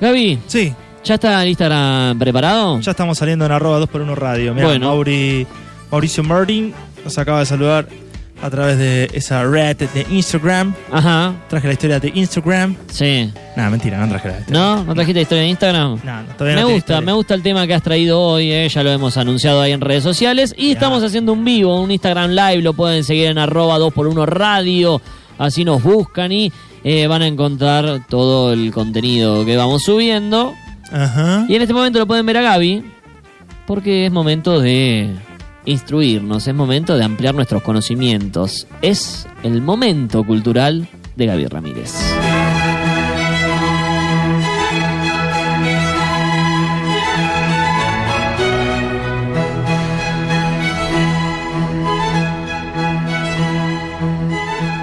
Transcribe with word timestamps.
Gaby, 0.00 0.38
Sí, 0.46 0.72
¿ya 1.04 1.14
está 1.14 1.42
el 1.42 1.48
Instagram 1.48 2.18
preparado? 2.18 2.80
ya 2.80 2.90
estamos 2.90 3.18
saliendo 3.18 3.46
en 3.46 3.52
arroba 3.52 3.78
2x1 3.80 4.14
radio. 4.14 4.54
Mirá, 4.54 4.66
Bueno. 4.68 4.88
Mauri- 4.94 5.46
Mauricio 5.90 6.22
Martin 6.24 6.74
nos 7.04 7.16
acaba 7.18 7.40
de 7.40 7.46
saludar 7.46 7.88
a 8.42 8.50
través 8.50 8.76
de 8.76 9.08
esa 9.14 9.42
red 9.44 9.76
de 9.78 10.06
Instagram. 10.10 10.74
Ajá, 10.92 11.32
Traje 11.48 11.66
la 11.68 11.72
historia 11.72 11.98
de 12.00 12.12
Instagram. 12.14 12.76
sí. 12.90 13.32
Nada, 13.56 13.70
mentira, 13.70 13.96
no 13.96 14.08
traje 14.08 14.28
la 14.28 14.38
historia. 14.40 14.60
¿No? 14.60 14.84
¿No 14.84 14.94
trajiste 14.94 15.22
historia 15.22 15.42
de 15.44 15.48
Instagram? 15.48 16.00
No, 16.04 16.22
no, 16.22 16.28
todavía 16.36 16.56
Me 16.56 16.60
no 16.60 16.66
tengo 16.66 16.72
gusta, 16.74 17.00
me 17.00 17.12
gusta 17.12 17.34
el 17.34 17.42
tema 17.42 17.66
que 17.66 17.72
has 17.72 17.82
traído 17.82 18.20
hoy, 18.20 18.52
eh, 18.52 18.68
ya 18.68 18.82
lo 18.82 18.90
hemos 18.90 19.16
anunciado 19.16 19.62
ahí 19.62 19.72
en 19.72 19.80
redes 19.80 20.02
sociales. 20.02 20.54
Y 20.58 20.72
estamos 20.72 21.02
haciendo 21.02 21.32
un 21.32 21.42
vivo, 21.46 21.80
un 21.80 21.90
Instagram 21.90 22.32
Live, 22.32 22.60
lo 22.60 22.74
pueden 22.74 23.02
seguir 23.04 23.28
en 23.28 23.38
arroba 23.38 23.78
2x1 23.78 24.26
radio, 24.26 25.00
así 25.38 25.64
nos 25.64 25.82
buscan 25.82 26.30
y 26.32 26.52
eh, 26.88 27.08
van 27.08 27.20
a 27.22 27.26
encontrar 27.26 28.06
todo 28.08 28.52
el 28.52 28.70
contenido 28.70 29.44
que 29.44 29.56
vamos 29.56 29.82
subiendo. 29.82 30.54
Ajá. 30.92 31.44
Y 31.48 31.56
en 31.56 31.62
este 31.62 31.74
momento 31.74 31.98
lo 31.98 32.06
pueden 32.06 32.24
ver 32.24 32.36
a 32.36 32.42
Gaby, 32.42 32.84
porque 33.66 34.06
es 34.06 34.12
momento 34.12 34.60
de 34.60 35.10
instruirnos, 35.64 36.46
es 36.46 36.54
momento 36.54 36.96
de 36.96 37.02
ampliar 37.02 37.34
nuestros 37.34 37.64
conocimientos. 37.64 38.68
Es 38.82 39.26
el 39.42 39.62
momento 39.62 40.22
cultural 40.22 40.86
de 41.16 41.26
Gaby 41.26 41.46
Ramírez. 41.46 41.92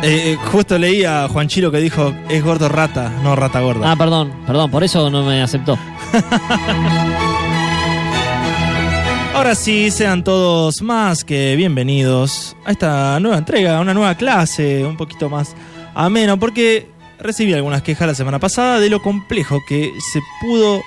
Eh, 0.05 0.38
justo 0.52 0.77
leí 0.77 1.05
a 1.05 1.30
Juan 1.30 1.48
Chilo 1.48 1.71
que 1.71 1.77
dijo 1.77 2.13
es 2.27 2.44
gordo 2.44 2.67
rata, 2.67 3.09
no 3.23 3.38
rata 3.38 3.61
gorda. 3.61 3.89
Ah, 3.89 3.95
perdón, 3.95 4.34
perdón, 4.45 4.70
por 4.70 4.84
eso 4.84 5.09
no 5.09 5.23
me 5.23 5.41
aceptó. 5.41 5.77
Ahora 9.33 9.55
sí, 9.55 9.89
sean 9.92 10.25
todos 10.25 10.81
más 10.81 11.23
que 11.23 11.55
bienvenidos 11.55 12.58
a 12.66 12.72
esta 12.72 13.17
nueva 13.22 13.38
entrega, 13.38 13.77
a 13.77 13.81
una 13.81 13.94
nueva 13.94 14.16
clase, 14.16 14.86
un 14.86 14.97
poquito 14.97 15.30
más 15.30 15.55
ameno, 15.95 16.38
porque 16.38 16.89
recibí 17.17 17.53
algunas 17.53 17.81
quejas 17.81 18.05
la 18.05 18.16
semana 18.16 18.39
pasada 18.39 18.81
de 18.81 18.89
lo 18.89 19.02
complejo 19.02 19.61
que 19.66 19.94
se 20.11 20.20
pudo 20.42 20.81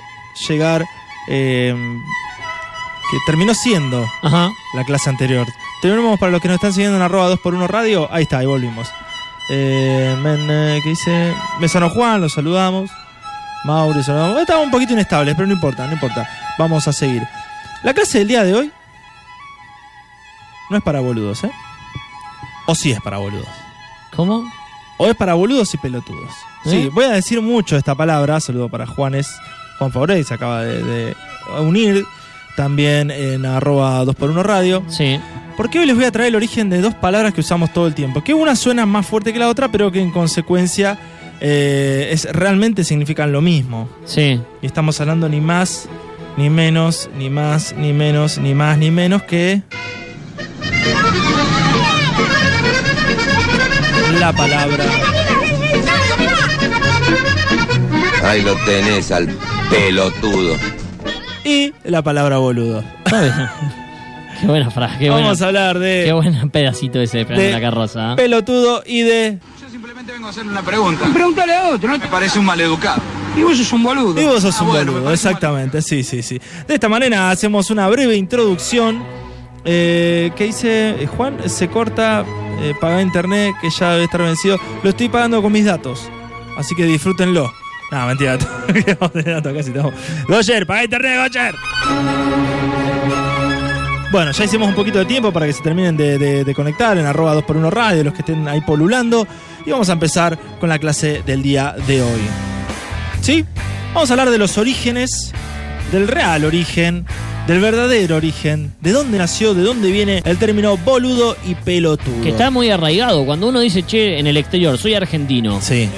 llegar, 0.47 0.85
eh, 1.29 1.75
que 3.11 3.17
terminó 3.25 3.55
siendo 3.55 4.07
Ajá. 4.23 4.51
la 4.75 4.85
clase 4.85 5.09
anterior. 5.09 5.47
Tenemos 5.81 6.21
para 6.21 6.33
los 6.33 6.43
que 6.43 6.49
nos 6.49 6.57
están 6.57 6.75
siguiendo 6.75 6.99
en 6.99 7.03
arroba 7.03 7.31
2x1 7.31 7.67
radio, 7.67 8.09
ahí 8.12 8.25
está, 8.25 8.37
ahí 8.39 8.47
volvimos. 8.47 8.91
Eh, 9.49 10.17
men, 10.23 10.49
eh, 10.51 10.81
¿qué 10.83 10.91
dice? 10.91 11.35
Me 11.61 11.69
sonó 11.69 11.89
Juan, 11.91 12.21
lo 12.21 12.29
saludamos. 12.29 12.91
Mauri, 13.65 14.03
saludamos. 14.03 14.39
Estaba 14.41 14.61
un 14.61 14.71
poquito 14.71 14.93
inestable, 14.93 15.35
pero 15.35 15.47
no 15.47 15.55
importa, 15.55 15.87
no 15.87 15.93
importa. 15.93 16.29
Vamos 16.59 16.87
a 16.89 16.93
seguir. 16.93 17.23
La 17.83 17.95
clase 17.95 18.19
del 18.19 18.29
día 18.29 18.45
de 18.45 18.55
hoy 18.55 18.73
no 20.71 20.77
es 20.77 20.83
para 20.83 21.01
boludos, 21.01 21.45
¿eh? 21.45 21.51
O 22.67 22.75
sí 22.75 22.91
es 22.91 23.01
para 23.01 23.19
boludos. 23.19 23.49
¿Cómo? 24.15 24.51
O 24.99 25.07
es 25.07 25.15
para 25.15 25.35
boludos 25.35 25.73
y 25.75 25.79
pelotudos. 25.79 26.33
Sí, 26.65 26.83
¿Eh? 26.83 26.91
voy 26.93 27.05
a 27.05 27.11
decir 27.13 27.41
mucho 27.41 27.77
esta 27.77 27.95
palabra. 27.95 28.41
Saludo 28.41 28.69
para 28.69 28.87
Juanes. 28.87 29.29
Juan 29.79 29.93
Fabrey 29.93 30.25
se 30.25 30.35
acaba 30.35 30.63
de, 30.63 30.83
de 30.83 31.17
unir. 31.61 32.05
También 32.57 33.11
en 33.11 33.45
arroba 33.45 34.03
2x1 34.05 34.43
radio. 34.43 34.83
Sí. 34.89 35.21
Porque 35.57 35.79
hoy 35.79 35.87
les 35.87 35.95
voy 35.95 36.05
a 36.05 36.11
traer 36.11 36.29
el 36.29 36.37
origen 36.37 36.69
de 36.69 36.81
dos 36.81 36.95
palabras 36.95 37.33
que 37.33 37.41
usamos 37.41 37.73
todo 37.73 37.87
el 37.87 37.95
tiempo. 37.95 38.23
Que 38.23 38.35
una 38.35 38.57
suena 38.57 38.85
más 38.87 39.07
fuerte 39.07 39.33
que 39.33 39.39
la 39.39 39.49
otra, 39.49 39.71
pero 39.71 39.91
que 39.93 40.01
en 40.01 40.11
consecuencia 40.11 40.99
eh, 41.41 42.09
es, 42.12 42.25
realmente 42.33 42.84
significan 42.84 43.33
lo 43.33 43.41
mismo. 43.41 43.89
Sí. 44.05 44.41
Y 44.62 44.67
estamos 44.67 45.01
hablando 45.01 45.29
ni 45.29 45.41
más, 45.41 45.89
ni 46.37 46.51
menos, 46.51 47.09
ni 47.17 47.31
más, 47.31 47.75
ni 47.77 47.93
menos, 47.93 48.39
ni 48.39 48.55
más, 48.55 48.79
ni 48.79 48.91
menos 48.91 49.23
que. 49.23 49.62
La 54.19 54.33
palabra. 54.33 54.84
Ahí 58.25 58.43
lo 58.43 58.55
tenés 58.65 59.12
al 59.12 59.28
pelotudo. 59.71 60.56
Y 61.47 61.73
la 61.84 62.03
palabra 62.03 62.39
boludo. 62.39 62.83
Está 63.05 63.21
bien. 63.23 63.34
qué 64.41 64.47
buena 64.47 64.71
frase, 64.71 64.99
qué, 64.99 65.09
Vamos 65.11 65.39
buena, 65.39 65.45
a 65.45 65.49
hablar 65.49 65.79
de 65.79 66.03
qué 66.05 66.12
buen 66.12 66.51
pedacito 66.51 67.01
ese 67.01 67.25
de 67.25 67.34
de- 67.37 67.53
la 67.53 67.61
carroza. 67.61 68.12
¿eh? 68.12 68.17
pelotudo 68.17 68.83
y 68.84 69.03
de. 69.03 69.39
Yo 69.62 69.69
simplemente 69.71 70.12
vengo 70.12 70.27
a 70.27 70.31
hacerle 70.31 70.53
una 70.53 70.62
pregunta. 70.62 71.06
Pregúntale 71.12 71.55
a 71.55 71.69
otro, 71.71 71.89
¿no? 71.91 71.99
Me 71.99 72.06
parece 72.09 72.39
un 72.39 72.45
maleducado. 72.45 73.01
Y 73.37 73.43
vos 73.43 73.56
sos 73.59 73.73
un 73.73 73.83
boludo. 73.83 74.21
Y 74.21 74.25
vos 74.25 74.43
sos 74.43 74.56
Ah, 74.59 74.62
un 74.65 74.69
bueno, 74.71 74.93
boludo, 74.93 75.12
exactamente, 75.12 75.83
sí, 75.83 76.03
sí, 76.03 76.23
sí. 76.23 76.41
De 76.67 76.75
esta 76.75 76.89
manera 76.89 77.31
hacemos 77.31 77.71
una 77.71 77.87
breve 77.89 78.17
introducción. 78.17 79.03
Eh, 79.69 80.31
que 80.37 80.45
dice 80.45 80.91
eh, 81.03 81.06
Juan, 81.09 81.39
se 81.51 81.67
corta, 81.69 82.25
eh, 82.62 82.73
paga 82.81 83.03
internet, 83.03 83.53
que 83.61 83.69
ya 83.71 83.91
debe 83.93 84.05
estar 84.05 84.23
vencido. 84.23 84.59
Lo 84.85 84.91
estoy 84.91 85.09
pagando 85.09 85.43
con 85.43 85.51
mis 85.51 85.65
datos, 85.65 86.09
así 86.56 86.75
que 86.77 86.85
disfrútenlo. 86.85 87.51
No, 87.91 88.07
mentira, 88.07 88.37
quedamos 88.85 89.13
de 89.13 89.23
datos, 89.23 89.53
casi 89.55 89.71
estamos. 89.71 89.95
Goyer, 90.29 90.67
paga 90.67 90.85
internet, 90.85 91.19
Goyer. 91.23 91.55
Bueno, 94.13 94.31
ya 94.31 94.45
hicimos 94.45 94.69
un 94.69 94.75
poquito 94.75 94.99
de 94.99 95.05
tiempo 95.05 95.33
para 95.33 95.47
que 95.47 95.53
se 95.53 95.63
terminen 95.63 95.97
de, 95.97 96.17
de- 96.19 96.45
de 96.45 96.55
conectar 96.55 96.97
en 96.97 97.07
arroba 97.07 97.35
2x1 97.37 97.71
radio, 97.71 98.05
los 98.05 98.13
que 98.15 98.21
estén 98.21 98.47
ahí 98.49 98.61
polulando. 98.61 99.27
Y 99.67 99.71
vamos 99.71 99.89
a 99.89 99.93
empezar 99.93 100.39
con 100.61 100.69
la 100.69 100.79
clase 100.79 101.23
del 101.27 101.43
día 101.43 101.75
de 101.87 102.03
hoy. 102.03 102.21
¿Sí? 103.21 103.45
Vamos 103.93 104.11
a 104.11 104.15
hablar 104.15 104.31
de 104.31 104.39
los 104.39 104.59
orígenes, 104.59 105.33
del 105.93 106.07
real 106.07 106.45
origen, 106.45 107.05
del 107.49 107.61
verdadero 107.61 108.17
origen, 108.17 108.73
de 108.81 108.93
dónde 108.93 109.19
nació, 109.19 109.55
de 109.55 109.63
dónde 109.63 109.91
viene 109.91 110.23
el 110.25 110.39
término 110.39 110.77
boludo 110.77 111.37
y 111.47 111.55
pelotudo. 111.57 112.23
Que 112.23 112.31
está 112.31 112.51
muy 112.51 112.71
arraigado. 112.71 113.25
Cuando 113.27 113.49
uno 113.49 113.59
dice, 113.61 113.83
che, 113.83 114.19
en 114.19 114.27
el 114.29 114.37
exterior, 114.37 114.79
soy 114.79 114.95
argentino. 114.95 115.61
Sí. 115.61 115.89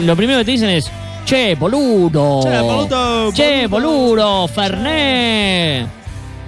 lo 0.00 0.16
primero 0.16 0.38
que 0.40 0.44
te 0.44 0.50
dicen 0.52 0.70
es, 0.70 0.90
che, 1.26 1.56
boludo. 1.56 2.40
Che, 2.42 2.60
boludo, 2.60 3.32
Che, 3.34 3.66
boludo. 3.68 4.46
Fernet. 4.48 5.86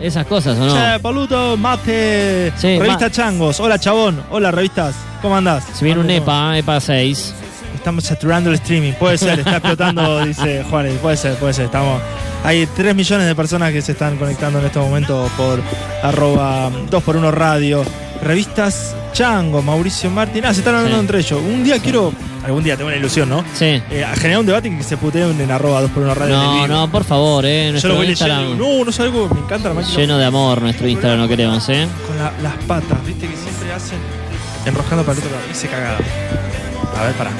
Esas 0.01 0.25
cosas, 0.27 0.57
¿o 0.59 0.65
no? 0.67 0.73
Che, 0.75 0.99
boludo, 1.03 1.57
mate. 1.57 2.53
Sí, 2.57 2.79
Revista 2.79 3.07
ma- 3.07 3.11
Changos. 3.11 3.59
Hola, 3.61 3.79
chabón. 3.79 4.23
Hola, 4.31 4.51
revistas. 4.53 4.95
¿Cómo 5.21 5.37
andás? 5.37 5.65
Se 5.75 5.85
viene 5.85 6.01
un 6.01 6.09
EPA, 6.09 6.57
EPA 6.59 6.81
6. 6.81 7.35
Estamos 7.75 8.05
saturando 8.05 8.51
el 8.51 8.57
streaming. 8.57 8.93
Puede 8.93 9.19
ser, 9.19 9.41
está 9.41 9.57
explotando, 9.57 10.25
dice 10.25 10.65
Juárez. 10.71 10.97
Puede 11.03 11.17
ser, 11.17 11.35
puede 11.35 11.53
ser. 11.53 11.65
Estamos. 11.67 12.01
Hay 12.45 12.67
3 12.67 12.95
millones 12.95 13.27
de 13.27 13.35
personas 13.35 13.73
que 13.73 13.83
se 13.83 13.93
están 13.93 14.17
conectando 14.17 14.61
en 14.61 14.67
este 14.67 14.79
momento 14.79 15.29
por 15.37 15.61
arroba 16.05 16.71
2x1 16.91 17.31
radio. 17.33 17.83
Revistas 18.23 18.95
Chango, 19.13 19.63
Mauricio 19.63 20.11
Martín. 20.11 20.45
Ah, 20.45 20.53
se 20.55 20.61
están 20.61 20.77
hablando 20.77 20.97
Sí. 20.99 21.01
entre 21.01 21.19
ellos. 21.19 21.41
Un 21.43 21.65
día 21.65 21.81
quiero. 21.81 22.13
Algún 22.45 22.63
día 22.65 22.77
tengo 22.77 22.89
una 22.89 22.97
ilusión, 22.97 23.29
¿no? 23.29 23.45
Sí. 23.55 23.83
Eh, 23.91 24.05
a 24.05 24.15
generar 24.17 24.41
un 24.41 24.47
debate 24.47 24.69
y 24.69 24.77
que 24.77 24.83
se 24.83 24.97
puteen 24.97 25.41
en 25.41 25.51
arroba 25.51 25.83
2x1 25.83 26.15
radio. 26.15 26.35
en 26.35 26.41
el 26.63 26.69
No, 26.69 26.87
no, 26.87 26.91
por 26.91 27.05
favor, 27.05 27.45
eh. 27.45 27.65
Yo 27.67 27.71
Nuestro 27.73 27.91
lo 27.91 27.97
voy 27.97 28.07
Instagram 28.09 28.43
leyendo. 28.43 28.65
No, 28.79 28.85
no 28.85 28.93
sé 28.93 29.03
algo. 29.03 29.29
Me 29.29 29.41
encanta 29.41 29.69
la 29.69 29.75
máquina. 29.75 29.97
lleno 29.97 30.19
de 30.19 30.25
amor, 30.25 30.63
nuestro 30.63 30.89
Instagram 30.89 31.19
no 31.21 31.29
queremos, 31.29 31.69
eh. 31.69 31.87
Con 32.07 32.17
la- 32.19 32.33
las 32.43 32.55
patas, 32.65 33.05
viste 33.05 33.27
que 33.27 33.37
siempre 33.37 33.73
hacen. 33.73 33.99
Enroscando 34.65 35.05
para 35.05 35.19
el 35.19 35.25
otro 35.25 35.31
lado. 35.37 35.43
Se 35.53 35.67
cagada. 35.69 35.99
A 36.99 37.05
ver, 37.05 37.13
pará. 37.15 37.31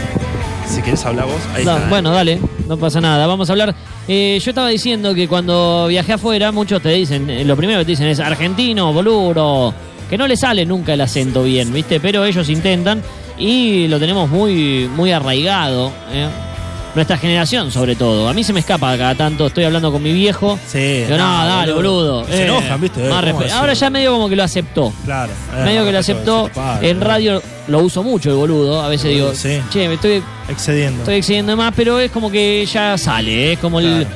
Si 0.67 0.83
querés 0.83 1.05
hablar 1.07 1.25
vos, 1.27 1.41
ahí 1.55 1.65
Da- 1.65 1.75
está. 1.75 1.87
¿eh? 1.87 1.89
bueno, 1.89 2.11
dale, 2.11 2.39
no 2.69 2.77
pasa 2.77 3.01
nada. 3.01 3.27
Vamos 3.27 3.49
a 3.49 3.53
hablar. 3.53 3.75
eh, 4.07 4.39
yo 4.43 4.51
estaba 4.51 4.69
diciendo 4.69 5.15
que 5.15 5.27
cuando 5.29 5.87
viajé 5.89 6.15
afuera, 6.15 6.53
muchos 6.53 6.83
te 6.83 6.91
dicen, 6.91 7.29
eh, 7.31 7.45
lo 7.45 7.57
primero 7.57 7.79
que 7.81 7.85
te 7.87 7.91
dicen 7.93 8.07
es 8.09 8.21
argentino, 8.21 8.93
boludo, 8.93 9.73
que 10.11 10.19
no 10.19 10.27
le 10.27 10.37
sale 10.37 10.65
nunca 10.67 10.93
el 10.95 11.01
acento 11.01 11.43
bien, 11.45 11.73
¿viste? 11.73 12.01
Pero 12.01 12.25
ellos 12.25 12.49
intentan 12.49 13.03
y 13.39 13.89
lo 13.89 13.99
tenemos 13.99 14.29
muy, 14.29 14.89
muy 14.95 15.13
arraigado. 15.13 15.93
¿eh? 16.13 16.29
Nuestra 16.95 17.17
generación, 17.19 17.71
sobre 17.71 17.95
todo. 17.95 18.29
A 18.29 18.35
mí 18.35 18.43
se 18.43 18.53
me 18.53 18.61
escapa 18.61 18.97
cada 18.97 19.15
tanto, 19.15 19.47
estoy 19.47 19.65
hablando 19.65 19.93
con 19.93 20.03
mi 20.03 20.13
viejo. 20.13 20.59
Sí. 20.67 20.79
Digo, 21.05 21.17
no, 21.19 21.47
dale, 21.47 21.73
boludo. 21.73 22.25
Se 22.27 22.43
eh, 22.43 22.45
enojan, 22.47 22.81
¿viste? 22.81 23.01
más 23.01 23.09
¿Cómo 23.09 23.21
respeto. 23.21 23.55
Ahora 23.55 23.73
ya 23.75 23.91
medio 23.91 24.13
como 24.13 24.29
que 24.29 24.35
lo 24.37 24.43
aceptó. 24.43 24.93
Claro. 25.05 25.31
eh, 25.57 25.65
medio 25.65 25.85
que 25.85 25.93
lo 25.93 25.99
aceptó. 25.99 26.51
padre, 26.53 26.91
En 26.91 26.99
¿no? 26.99 27.05
radio 27.05 27.43
lo 27.69 27.79
uso 27.81 28.03
mucho 28.03 28.31
el 28.31 28.37
boludo. 28.37 28.83
A 28.83 28.89
veces 28.89 29.11
digo, 29.11 29.33
Sí. 29.35 29.61
che, 29.71 29.87
me 29.87 29.95
estoy 29.95 30.23
Excediendo. 30.49 31.01
Estoy 31.01 31.17
excediendo 31.17 31.57
más, 31.57 31.73
pero 31.77 32.01
es 32.01 32.11
como 32.11 32.31
que 32.31 32.67
ya 32.67 32.97
sale. 32.97 33.53
Es 33.53 33.59
como 33.59 33.79
el, 33.81 34.07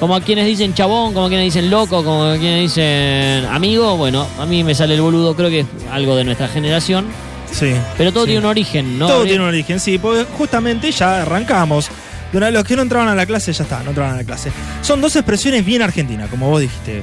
como 0.00 0.16
a 0.16 0.20
quienes 0.22 0.46
dicen 0.46 0.72
chabón, 0.74 1.12
como 1.12 1.26
a 1.26 1.28
quienes 1.28 1.44
dicen 1.52 1.70
loco, 1.70 2.02
como 2.02 2.24
a 2.24 2.38
quienes 2.38 2.62
dicen 2.62 3.44
amigo. 3.44 3.96
Bueno, 3.98 4.26
a 4.40 4.46
mí 4.46 4.64
me 4.64 4.74
sale 4.74 4.94
el 4.94 5.02
boludo, 5.02 5.36
creo 5.36 5.50
que 5.50 5.60
es 5.60 5.66
algo 5.92 6.16
de 6.16 6.24
nuestra 6.24 6.48
generación. 6.48 7.04
Sí. 7.52 7.72
Pero 7.98 8.12
todo 8.12 8.24
Sí. 8.24 8.30
tiene 8.30 8.40
un 8.40 8.50
origen, 8.50 8.98
¿no? 8.98 9.06
Todo 9.06 9.18
Gabriel? 9.18 9.28
tiene 9.36 9.42
un 9.44 9.48
origen, 9.48 9.80
sí, 9.80 9.98
porque 9.98 10.24
justamente 10.36 10.90
ya 10.90 11.22
arrancamos. 11.22 11.88
Los 12.32 12.64
que 12.64 12.76
no 12.76 12.82
entraban 12.82 13.08
a 13.08 13.14
la 13.14 13.26
clase, 13.26 13.52
ya 13.52 13.62
está, 13.62 13.82
no 13.82 13.90
entraban 13.90 14.14
a 14.14 14.16
la 14.18 14.24
clase. 14.24 14.50
Son 14.80 15.00
dos 15.02 15.14
expresiones 15.16 15.64
bien 15.66 15.82
argentinas, 15.82 16.30
como 16.30 16.48
vos 16.48 16.60
dijiste. 16.62 17.02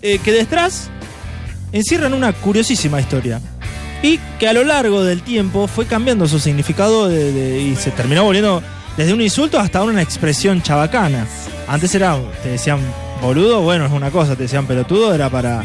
Eh, 0.00 0.18
que 0.24 0.32
detrás 0.32 0.88
encierran 1.72 2.14
una 2.14 2.32
curiosísima 2.32 2.98
historia. 3.00 3.40
Y 4.02 4.18
que 4.38 4.48
a 4.48 4.52
lo 4.54 4.64
largo 4.64 5.02
del 5.04 5.22
tiempo 5.22 5.66
fue 5.66 5.84
cambiando 5.84 6.26
su 6.28 6.38
significado 6.38 7.08
de- 7.08 7.32
de- 7.32 7.60
y 7.60 7.76
se 7.76 7.90
terminó 7.90 8.24
volviendo 8.24 8.62
desde 8.96 9.12
un 9.12 9.20
insulto 9.20 9.58
hasta 9.58 9.82
una 9.82 10.00
expresión 10.00 10.62
chabacana. 10.62 11.26
Antes 11.66 11.94
era, 11.94 12.16
te 12.42 12.50
decían 12.50 12.78
boludo, 13.20 13.60
bueno, 13.60 13.84
es 13.86 13.92
una 13.92 14.10
cosa, 14.10 14.34
te 14.36 14.44
decían 14.44 14.66
pelotudo, 14.66 15.12
era 15.12 15.28
para, 15.28 15.62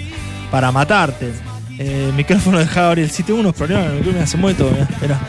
para 0.51 0.71
matarte. 0.71 1.31
Eh, 1.79 2.05
el 2.09 2.13
micrófono 2.13 2.59
dejaba 2.59 2.89
abrir 2.89 3.05
el 3.05 3.11
sitio, 3.11 3.35
unos 3.35 3.53
problemas, 3.53 3.87
el 3.87 3.97
micrófono 3.97 4.27
se 4.27 4.37
mueve 4.37 4.57
todo, 4.57 4.71
mirá, 4.71 4.83
esperá. 4.83 5.19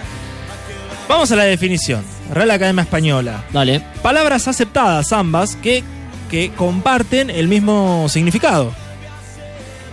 Vamos 1.08 1.30
a 1.32 1.36
la 1.36 1.44
definición. 1.44 2.02
Real 2.32 2.50
Academia 2.50 2.82
Española. 2.82 3.44
Dale. 3.52 3.82
Palabras 4.02 4.48
aceptadas 4.48 5.12
ambas 5.12 5.56
que, 5.56 5.84
que 6.30 6.50
comparten 6.52 7.28
el 7.30 7.48
mismo 7.48 8.06
significado. 8.08 8.72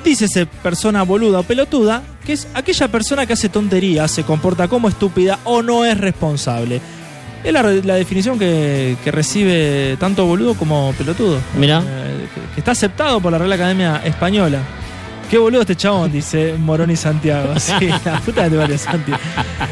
Dícese 0.03 0.45
persona 0.45 1.03
boluda 1.03 1.39
o 1.39 1.43
pelotuda, 1.43 2.01
que 2.25 2.33
es 2.33 2.47
aquella 2.53 2.87
persona 2.87 3.25
que 3.25 3.33
hace 3.33 3.49
tonterías, 3.49 4.09
se 4.09 4.23
comporta 4.23 4.67
como 4.67 4.87
estúpida 4.87 5.39
o 5.43 5.61
no 5.61 5.85
es 5.85 5.97
responsable. 5.97 6.81
Es 7.43 7.51
la, 7.51 7.61
la 7.63 7.95
definición 7.95 8.39
que, 8.39 8.95
que 9.03 9.11
recibe 9.11 9.97
tanto 9.99 10.25
boludo 10.25 10.53
como 10.53 10.93
pelotudo. 10.97 11.39
Mirá. 11.57 11.83
Eh, 11.85 12.27
que, 12.33 12.41
que 12.55 12.61
está 12.61 12.71
aceptado 12.71 13.19
por 13.19 13.31
la 13.31 13.37
Real 13.37 13.51
Academia 13.51 14.01
Española. 14.05 14.59
Qué 15.31 15.37
boludo 15.37 15.61
este 15.61 15.77
chabón, 15.77 16.11
dice 16.11 16.55
Moroni 16.59 16.97
Santiago. 16.97 17.57
Sí, 17.57 17.87
la 18.05 18.19
puta 18.19 18.49
de 18.49 18.57
madre, 18.57 18.77
Santi. 18.77 19.13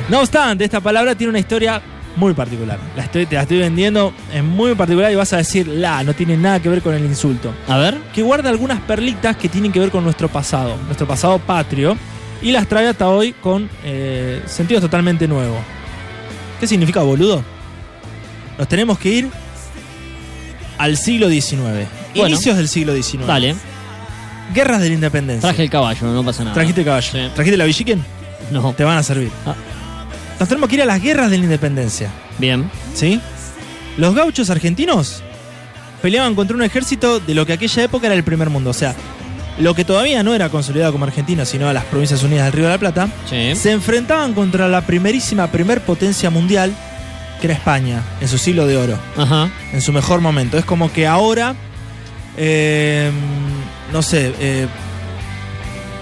No 0.08 0.22
obstante, 0.22 0.64
esta 0.64 0.80
palabra 0.80 1.16
tiene 1.16 1.32
una 1.32 1.40
historia 1.40 1.82
muy 2.16 2.34
particular. 2.34 2.80
La 2.96 3.04
estoy, 3.04 3.26
te 3.26 3.36
la 3.36 3.42
estoy 3.42 3.58
vendiendo, 3.58 4.14
es 4.34 4.42
muy 4.42 4.74
particular 4.76 5.12
y 5.12 5.16
vas 5.16 5.34
a 5.34 5.38
decir, 5.38 5.68
la, 5.68 6.02
no 6.06 6.14
tiene 6.14 6.38
nada 6.38 6.62
que 6.62 6.70
ver 6.70 6.82
con 6.82 6.94
el 6.94 7.04
insulto. 7.04 7.54
A 7.68 7.78
ver. 7.78 7.98
Que 8.16 8.22
guarda 8.22 8.50
algunas 8.50 8.80
perlitas 8.80 9.36
que 9.36 9.50
tienen 9.50 9.74
que 9.74 9.82
ver 9.82 9.92
con 9.92 10.06
nuestro 10.06 10.30
pasado, 10.30 10.78
nuestro 10.86 11.06
pasado 11.06 11.38
patrio, 11.40 11.98
y 12.42 12.54
las 12.54 12.66
trae 12.66 12.88
hasta 12.88 13.10
hoy 13.10 13.34
con 13.34 13.70
eh, 13.84 14.42
sentidos 14.46 14.82
totalmente 14.82 15.28
nuevos. 15.28 15.60
¿Qué 16.62 16.68
significa 16.68 17.02
boludo? 17.02 17.44
Nos 18.58 18.68
tenemos 18.70 18.98
que 18.98 19.10
ir 19.10 19.30
al 20.78 20.96
siglo 20.96 21.30
XIX. 21.30 21.58
Bueno. 22.16 22.30
Inicios 22.30 22.56
del 22.56 22.70
siglo 22.70 22.96
XIX. 22.96 23.28
Dale. 23.28 23.56
Guerras 24.54 24.82
de 24.82 24.90
la 24.90 24.94
independencia. 24.96 25.48
Traje 25.50 25.64
el 25.64 25.70
caballo, 25.70 26.08
no 26.08 26.24
pasa 26.24 26.44
nada. 26.44 26.54
Trajiste 26.56 26.84
caballo. 26.84 27.12
Sí. 27.12 27.30
Trajiste 27.36 27.58
la 27.58 27.66
Villiquen. 27.66 28.04
No. 28.52 28.74
Te 28.74 28.84
van 28.84 28.98
a 28.98 29.04
servir. 29.04 29.30
Ah. 29.46 29.54
Nos 30.40 30.48
tenemos 30.50 30.70
que 30.70 30.76
ir 30.76 30.82
a 30.82 30.86
las 30.86 31.02
guerras 31.02 31.30
de 31.30 31.38
la 31.38 31.44
independencia. 31.44 32.10
Bien. 32.38 32.70
¿Sí? 32.94 33.20
Los 33.98 34.16
gauchos 34.16 34.50
argentinos 34.50 35.22
peleaban 36.02 36.34
contra 36.36 36.56
un 36.56 36.64
ejército 36.64 37.20
de 37.20 37.34
lo 37.36 37.46
que 37.46 37.54
aquella 37.54 37.84
época 37.84 38.08
era 38.08 38.16
el 38.16 38.24
primer 38.24 38.50
mundo. 38.50 38.70
O 38.70 38.74
sea, 38.74 38.96
lo 39.60 39.76
que 39.76 39.84
todavía 39.84 40.24
no 40.24 40.34
era 40.34 40.48
consolidado 40.50 40.94
como 40.94 41.04
Argentina, 41.06 41.44
sino 41.46 41.68
a 41.68 41.74
las 41.74 41.84
Provincias 41.86 42.24
Unidas 42.24 42.46
del 42.46 42.54
Río 42.54 42.66
de 42.66 42.72
la 42.72 42.78
Plata, 42.78 43.10
Sí. 43.30 43.54
se 43.56 43.72
enfrentaban 43.72 44.34
contra 44.34 44.68
la 44.70 44.82
primerísima 44.82 45.48
primer 45.52 45.82
potencia 45.82 46.30
mundial, 46.30 46.72
que 47.42 47.48
era 47.48 47.54
España, 47.54 48.02
en 48.22 48.28
su 48.30 48.38
siglo 48.38 48.66
de 48.66 48.78
oro, 48.78 48.98
Ajá. 49.18 49.50
en 49.74 49.82
su 49.82 49.92
mejor 49.92 50.22
momento. 50.22 50.58
Es 50.58 50.64
como 50.64 50.92
que 50.94 51.06
ahora, 51.08 51.56
eh, 52.38 53.12
no 53.94 54.02
sé, 54.02 54.34
eh, 54.40 54.68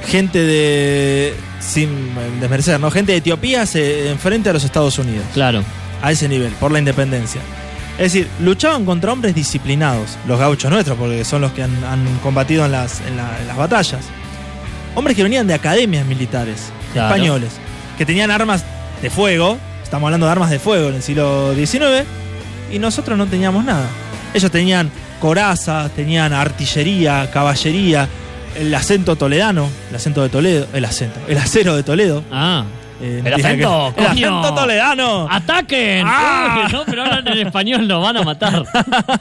gente 0.08 0.40
de, 0.40 1.34
sin 1.60 1.90
desmerecer, 2.40 2.80
¿no? 2.80 2.90
Gente 2.92 3.12
de 3.12 3.18
Etiopía 3.20 3.66
se 3.66 4.10
enfrenta 4.12 4.52
a 4.52 4.54
los 4.54 4.64
Estados 4.64 4.98
Unidos 5.00 5.26
Claro. 5.34 5.64
a 6.02 6.12
ese 6.12 6.28
nivel, 6.30 6.52
por 6.54 6.72
la 6.72 6.80
independencia. 6.80 7.42
Es 7.98 8.14
decir, 8.14 8.28
luchaban 8.42 8.86
contra 8.86 9.12
hombres 9.12 9.34
disciplinados, 9.34 10.18
los 10.28 10.40
gauchos 10.40 10.70
nuestros, 10.72 10.98
porque 10.98 11.26
son 11.26 11.42
los 11.42 11.52
que 11.52 11.64
han, 11.64 11.84
han 11.84 12.06
combatido 12.22 12.64
en 12.66 12.72
las, 12.72 13.02
en 13.02 13.18
la- 13.18 13.38
en 13.42 13.48
las 13.48 13.58
batallas. 13.58 14.02
Hombres 14.96 15.16
que 15.16 15.24
venían 15.24 15.48
de 15.48 15.54
academias 15.56 16.06
militares, 16.06 16.72
Claro. 16.94 17.14
españoles, 17.16 17.50
que 17.98 18.06
tenían 18.06 18.30
armas 18.32 18.64
de 19.02 19.10
fuego, 19.10 19.58
estamos 19.84 20.08
hablando 20.08 20.26
de 20.28 20.32
armas 20.32 20.50
de 20.52 20.60
fuego 20.60 20.90
en 20.90 20.96
el 20.96 21.04
siglo 21.04 21.54
XIX, 21.56 22.06
y 22.72 22.80
nosotros 22.80 23.18
no 23.18 23.26
teníamos 23.26 23.66
nada. 23.66 23.88
Ellos 24.34 24.52
tenían 24.52 24.92
corazas, 25.20 25.92
tenían 25.92 26.34
artillería, 26.34 27.30
caballería, 27.32 28.08
el 28.60 28.74
acento 28.74 29.16
toledano, 29.16 29.70
el 29.90 29.96
acento 29.96 30.24
de 30.24 30.30
Toledo, 30.30 30.68
el 30.74 30.84
acento, 30.86 31.20
el 31.28 31.38
acero 31.38 31.76
de 31.76 31.84
Toledo. 31.84 32.24
Ah. 32.32 32.64
eh, 33.02 33.22
El 33.24 33.34
acento, 33.34 33.94
que- 33.96 34.02
el 34.02 34.08
coño. 34.08 34.40
acento 34.40 34.56
toledano. 34.56 35.28
¡Ataquen! 35.30 36.04
¡Ah! 36.08 36.64
Uy, 36.66 36.74
no, 36.74 36.84
pero 36.86 37.04
hablan 37.04 37.28
en 37.28 37.46
español, 37.48 37.88
nos 37.88 38.02
van 38.02 38.18
a 38.18 38.24
matar. 38.24 38.66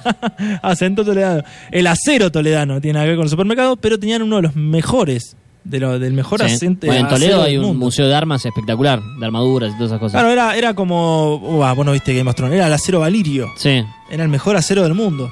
Acento 0.63 1.05
toledano. 1.05 1.43
El 1.71 1.87
acero 1.87 2.31
toledano 2.33 2.81
tiene 2.81 3.01
que 3.01 3.07
ver 3.07 3.17
con 3.17 3.25
el 3.25 3.31
supermercado, 3.31 3.77
pero 3.77 3.99
tenían 3.99 4.23
uno 4.23 4.37
de 4.37 4.43
los 4.43 4.57
mejores, 4.57 5.37
de 5.65 5.81
lo, 5.81 5.99
del 5.99 6.13
mejor 6.15 6.41
Sí. 6.41 6.55
acento. 6.55 6.87
Bueno, 6.87 7.03
en 7.03 7.09
Toledo 7.09 7.43
hay 7.43 7.59
un 7.59 7.77
museo 7.77 8.07
de 8.09 8.15
armas 8.15 8.45
espectacular, 8.47 9.01
de 9.19 9.27
armaduras 9.27 9.71
y 9.71 9.77
todas 9.77 9.89
esas 9.91 10.01
cosas. 10.01 10.13
Claro, 10.21 10.31
era, 10.33 10.57
era 10.57 10.73
como. 10.75 11.39
Vos 11.39 11.85
no 11.87 11.93
viste 11.93 12.15
Game 12.15 12.31
of 12.31 12.37
Thrones, 12.37 12.55
era 12.57 12.69
el 12.69 12.73
acero 12.73 13.01
valirio. 13.01 13.53
Sí. 13.57 13.83
Era 14.11 14.23
el 14.23 14.29
mejor 14.31 14.57
acero 14.57 14.83
del 14.85 14.95
mundo. 14.95 15.31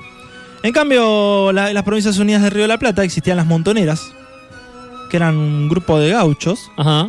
En 0.64 0.72
cambio, 0.72 1.52
la- 1.52 1.68
en 1.68 1.74
las 1.74 1.82
Provincias 1.84 2.18
Unidas 2.18 2.42
del 2.42 2.50
Río 2.50 2.62
de 2.62 2.68
la 2.68 2.78
Plata 2.78 3.04
existían 3.04 3.36
las 3.36 3.46
montoneras, 3.46 4.00
que 5.10 5.16
eran 5.18 5.36
un 5.36 5.68
grupo 5.68 5.98
de 6.00 6.10
gauchos 6.10 6.70
Ajá. 6.76 7.08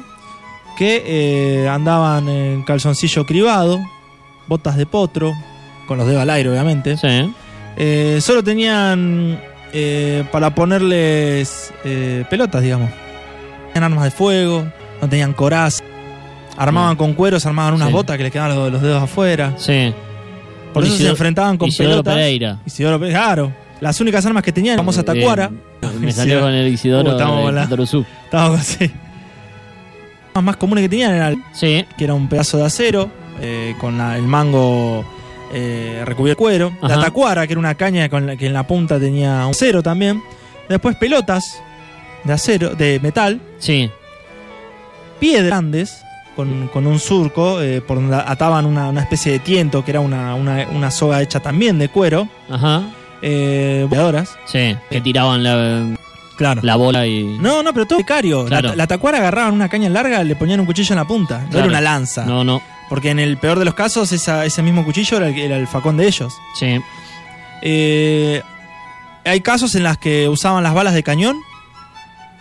que 0.78 1.04
eh, 1.64 1.70
andaban 1.70 2.28
en 2.30 2.64
calzoncillo 2.64 3.26
cribado, 3.26 3.80
botas 4.48 4.76
de 4.78 4.86
potro, 4.86 5.32
con 5.88 5.98
los 5.98 6.06
dedos 6.08 6.22
al 6.22 6.30
aire, 6.32 6.50
obviamente. 6.50 6.98
Sí. 6.98 7.34
Eh, 7.78 8.20
solo 8.22 8.44
tenían 8.44 9.40
eh, 9.74 10.24
para 10.32 10.54
ponerles 10.54 11.74
pelotas, 12.30 12.62
digamos. 12.62 12.90
Tenían 13.74 13.92
armas 13.92 14.06
de 14.06 14.12
fuego, 14.12 14.66
no 15.02 15.10
tenían 15.10 15.34
coraz. 15.34 15.82
Armaban 16.58 16.94
Mm. 16.94 16.98
con 16.98 17.14
cueros, 17.14 17.46
armaban 17.46 17.74
unas 17.74 17.88
Sí. 17.88 17.94
botas 17.94 18.16
que 18.18 18.24
les 18.24 18.32
quedaban 18.32 18.56
los, 18.56 18.72
los 18.72 18.82
dedos 18.82 19.04
afuera. 19.04 19.54
Sí. 19.58 19.94
Por 20.76 20.84
eso 20.86 20.96
se 20.98 21.08
enfrentaban 21.10 21.58
con 21.58 21.70
Isidoro 21.70 21.96
pelotas. 22.04 22.14
Pereira. 22.14 22.60
Isidoro 22.66 23.00
Pereira, 23.00 23.20
claro. 23.24 23.54
Las 23.82 24.00
únicas 24.00 24.26
armas 24.26 24.44
que 24.44 24.52
tenían, 24.52 24.78
vamos 24.78 24.98
a 24.98 25.04
Tacuara. 25.04 25.50
Me 26.00 26.12
salió 26.12 26.42
con 26.42 26.54
el 26.54 26.68
Isidoro 26.74 27.10
Uh, 27.10 27.14
estamos 27.14 27.42
con 27.44 27.56
la-. 27.56 27.62
Las 27.66 28.78
armas 30.34 30.44
más 30.44 30.58
comunes 30.58 30.84
que 30.84 30.90
tenían 30.90 31.14
era 31.16 31.30
el- 31.30 31.38
Sí. 31.54 31.86
que 31.98 32.04
era 32.04 32.14
un 32.14 32.28
pedazo 32.30 32.58
de 32.58 32.66
acero 32.66 33.10
eh, 33.42 33.76
con 33.80 33.98
la- 33.98 34.18
el 34.18 34.24
mango 34.24 35.06
eh, 35.54 36.02
recubierto 36.06 36.44
de 36.44 36.50
cuero. 36.50 36.74
La 36.82 37.00
tacuara, 37.00 37.46
que 37.48 37.54
era 37.54 37.60
una 37.60 37.76
caña 37.76 38.10
con 38.10 38.26
la 38.26 38.36
que 38.36 38.48
en 38.48 38.54
la 38.54 38.66
punta 38.68 39.00
tenía 39.00 39.46
un 39.46 39.52
acero 39.52 39.82
también. 39.84 40.22
Después 40.68 40.96
pelotas 40.98 41.62
de 42.24 42.34
acero, 42.34 42.76
de 42.76 43.00
metal, 43.02 43.40
Sí. 43.60 43.90
piedras 45.20 45.46
grandes 45.46 46.02
con, 46.36 46.68
con 46.68 46.86
un 46.88 47.00
surco 47.00 47.62
eh, 47.62 47.82
por 47.82 47.98
donde 47.98 48.16
ataban 48.16 48.66
una, 48.66 48.90
una 48.90 49.02
especie 49.02 49.32
de 49.32 49.40
tiento 49.40 49.84
que 49.86 49.92
era 49.92 50.00
una, 50.00 50.36
una- 50.36 50.68
una 50.72 50.92
soga 50.92 51.22
hecha 51.22 51.40
también 51.40 51.80
de 51.80 51.90
cuero. 51.90 52.28
Ajá. 52.50 52.84
Eh, 53.22 53.86
boleadoras. 53.90 54.38
Sí. 54.46 54.76
Que 54.90 55.02
tiraban 55.02 55.42
la, 55.44 55.96
Claro. 56.38 56.62
la 56.64 56.76
bola 56.76 57.08
y. 57.08 57.24
No, 57.40 57.64
no, 57.64 57.74
pero 57.74 57.86
todo 57.86 57.98
becario. 58.00 58.46
Claro. 58.46 58.70
La, 58.70 58.76
la 58.76 58.88
tacuara 58.88 59.18
agarraban 59.20 59.54
una 59.54 59.70
caña 59.70 59.90
larga, 59.90 60.24
le 60.24 60.36
ponían 60.36 60.60
un 60.60 60.66
cuchillo 60.66 60.94
en 60.94 60.98
la 61.00 61.06
punta. 61.08 61.40
No 61.40 61.50
Claro. 61.50 61.60
era 61.60 61.70
una 61.70 61.82
lanza. 61.82 62.26
No, 62.26 62.44
no. 62.44 62.62
Porque 62.90 63.10
en 63.10 63.20
el 63.20 63.38
peor 63.38 63.58
de 63.58 63.66
los 63.66 63.74
casos, 63.74 64.12
esa- 64.12 64.46
ese 64.46 64.62
mismo 64.62 64.84
cuchillo 64.86 65.18
era 65.18 65.30
el, 65.30 65.40
era 65.40 65.56
el 65.58 65.68
facón 65.68 65.98
de 65.98 66.08
ellos. 66.08 66.34
Sí. 66.60 66.78
Eh, 67.62 68.42
hay 69.24 69.42
casos 69.42 69.74
en 69.76 69.84
las 69.84 69.98
que 69.98 70.30
usaban 70.30 70.62
las 70.64 70.74
balas 70.74 70.94
de 70.94 71.02
cañón 71.04 71.38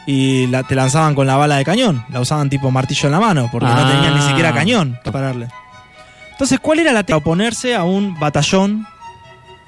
y 0.07 0.47
la- 0.49 0.63
te 0.63 0.75
lanzaban 0.75 1.15
con 1.15 1.27
la 1.27 1.37
bala 1.37 1.57
de 1.57 1.65
cañón. 1.65 2.05
La 2.11 2.21
usaban 2.21 2.51
tipo 2.51 2.71
martillo 2.71 3.07
en 3.07 3.13
la 3.13 3.21
mano, 3.21 3.49
porque 3.51 3.67
no 3.67 3.73
Ah. 3.75 3.91
tenían 3.93 4.15
ni 4.15 4.23
siquiera 4.23 4.53
cañón 4.53 4.99
para 5.05 5.13
pararle. 5.13 5.49
Entonces, 6.33 6.59
¿cuál 6.61 6.81
era 6.81 6.93
la 6.93 7.03
técnica? 7.05 7.19
Oponerse 7.19 7.75
a 7.75 7.85
un 7.85 8.19
batallón 8.19 8.87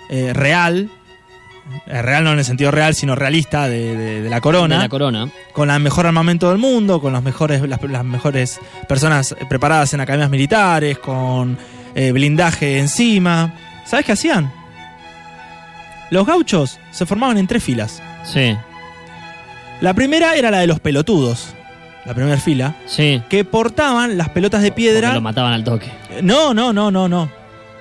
eh, 0.08 0.32
real, 0.32 0.88
eh, 1.88 2.00
real 2.02 2.22
no 2.22 2.30
en 2.32 2.38
el 2.38 2.44
sentido 2.44 2.70
real, 2.70 2.94
sino 2.94 3.14
realista 3.16 3.66
de, 3.68 3.96
de- 3.96 4.22
de 4.22 4.30
la 4.30 4.40
corona, 4.40 4.76
De 4.76 4.82
la 4.82 4.88
corona. 4.88 5.28
con 5.52 5.68
el 5.70 5.80
mejor 5.80 6.06
armamento 6.06 6.48
del 6.50 6.58
mundo, 6.58 7.00
con 7.00 7.12
los 7.12 7.22
mejores, 7.24 7.60
las, 7.68 7.82
las 7.82 8.04
mejores 8.04 8.60
personas 8.88 9.34
preparadas 9.48 9.92
en 9.94 10.00
academias 10.00 10.30
militares, 10.30 10.98
con 10.98 11.58
eh, 11.96 12.12
blindaje 12.12 12.78
encima. 12.78 13.52
¿Sabes 13.84 14.04
qué 14.06 14.12
hacían? 14.12 14.52
Los 16.10 16.26
gauchos 16.26 16.78
se 16.92 17.04
formaban 17.06 17.38
en 17.38 17.46
tres 17.46 17.64
filas. 17.64 18.02
Sí. 18.24 18.56
La 19.80 19.94
primera 19.94 20.34
era 20.36 20.50
la 20.50 20.58
de 20.58 20.66
los 20.66 20.80
pelotudos, 20.80 21.48
la 22.04 22.14
primera 22.14 22.38
fila, 22.38 22.76
Sí. 22.86 23.22
que 23.28 23.44
portaban 23.44 24.16
las 24.16 24.30
pelotas 24.30 24.62
de 24.62 24.70
Porque 24.70 24.82
piedra. 24.82 25.14
Lo 25.14 25.20
mataban 25.20 25.52
al 25.52 25.64
toque. 25.64 25.90
No, 26.22 26.54
no, 26.54 26.72
no, 26.72 26.90
no, 26.90 27.08
no. 27.08 27.28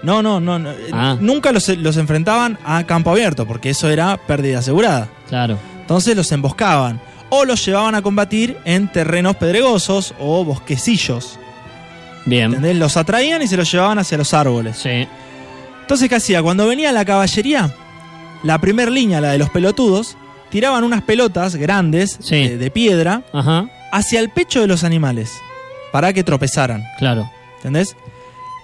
No, 0.04 0.22
no, 0.22 0.40
no. 0.40 0.60
no. 0.60 0.70
Ah. 0.92 1.18
Nunca 1.20 1.52
los, 1.52 1.68
los 1.70 1.98
enfrentaban 1.98 2.60
a 2.64 2.84
campo 2.84 3.10
abierto, 3.12 3.48
porque 3.48 3.70
eso 3.72 3.90
era 3.90 4.18
pérdida 4.18 4.60
asegurada. 4.60 5.08
Claro. 5.30 5.58
Entonces 5.82 6.16
los 6.16 6.32
emboscaban 6.32 7.00
o 7.30 7.44
los 7.46 7.66
llevaban 7.66 7.96
a 7.96 8.02
combatir 8.02 8.58
en 8.66 8.88
terrenos 8.92 9.36
pedregosos 9.38 10.14
o 10.20 10.44
bosquecillos. 10.44 11.40
Bien. 12.26 12.46
¿Entendés? 12.46 12.76
Los 12.78 12.98
atraían 12.98 13.42
y 13.42 13.48
se 13.48 13.58
los 13.58 13.72
llevaban 13.72 13.98
hacia 14.00 14.18
los 14.18 14.34
árboles. 14.34 14.78
Sí. 14.78 15.08
Entonces, 15.82 16.10
¿qué 16.10 16.16
hacía? 16.16 16.42
Cuando 16.44 16.68
venía 16.68 16.92
la 16.92 17.06
caballería, 17.06 17.72
la 18.44 18.60
primer 18.60 18.92
línea, 18.92 19.22
la 19.22 19.32
de 19.32 19.38
los 19.38 19.50
pelotudos, 19.50 20.18
tiraban 20.56 20.86
unas 20.86 21.02
pelotas 21.02 21.58
grandes 21.58 22.18
Sí. 22.22 22.48
de 22.48 22.72
piedra 22.72 23.24
Ajá. 23.34 23.66
hacia 23.92 24.22
el 24.22 24.30
pecho 24.30 24.62
de 24.62 24.68
los 24.68 24.86
animales 24.86 25.34
para 25.92 26.14
que 26.14 26.24
tropezaran. 26.24 26.82
Claro. 26.98 27.30
¿Entendés? 27.58 27.98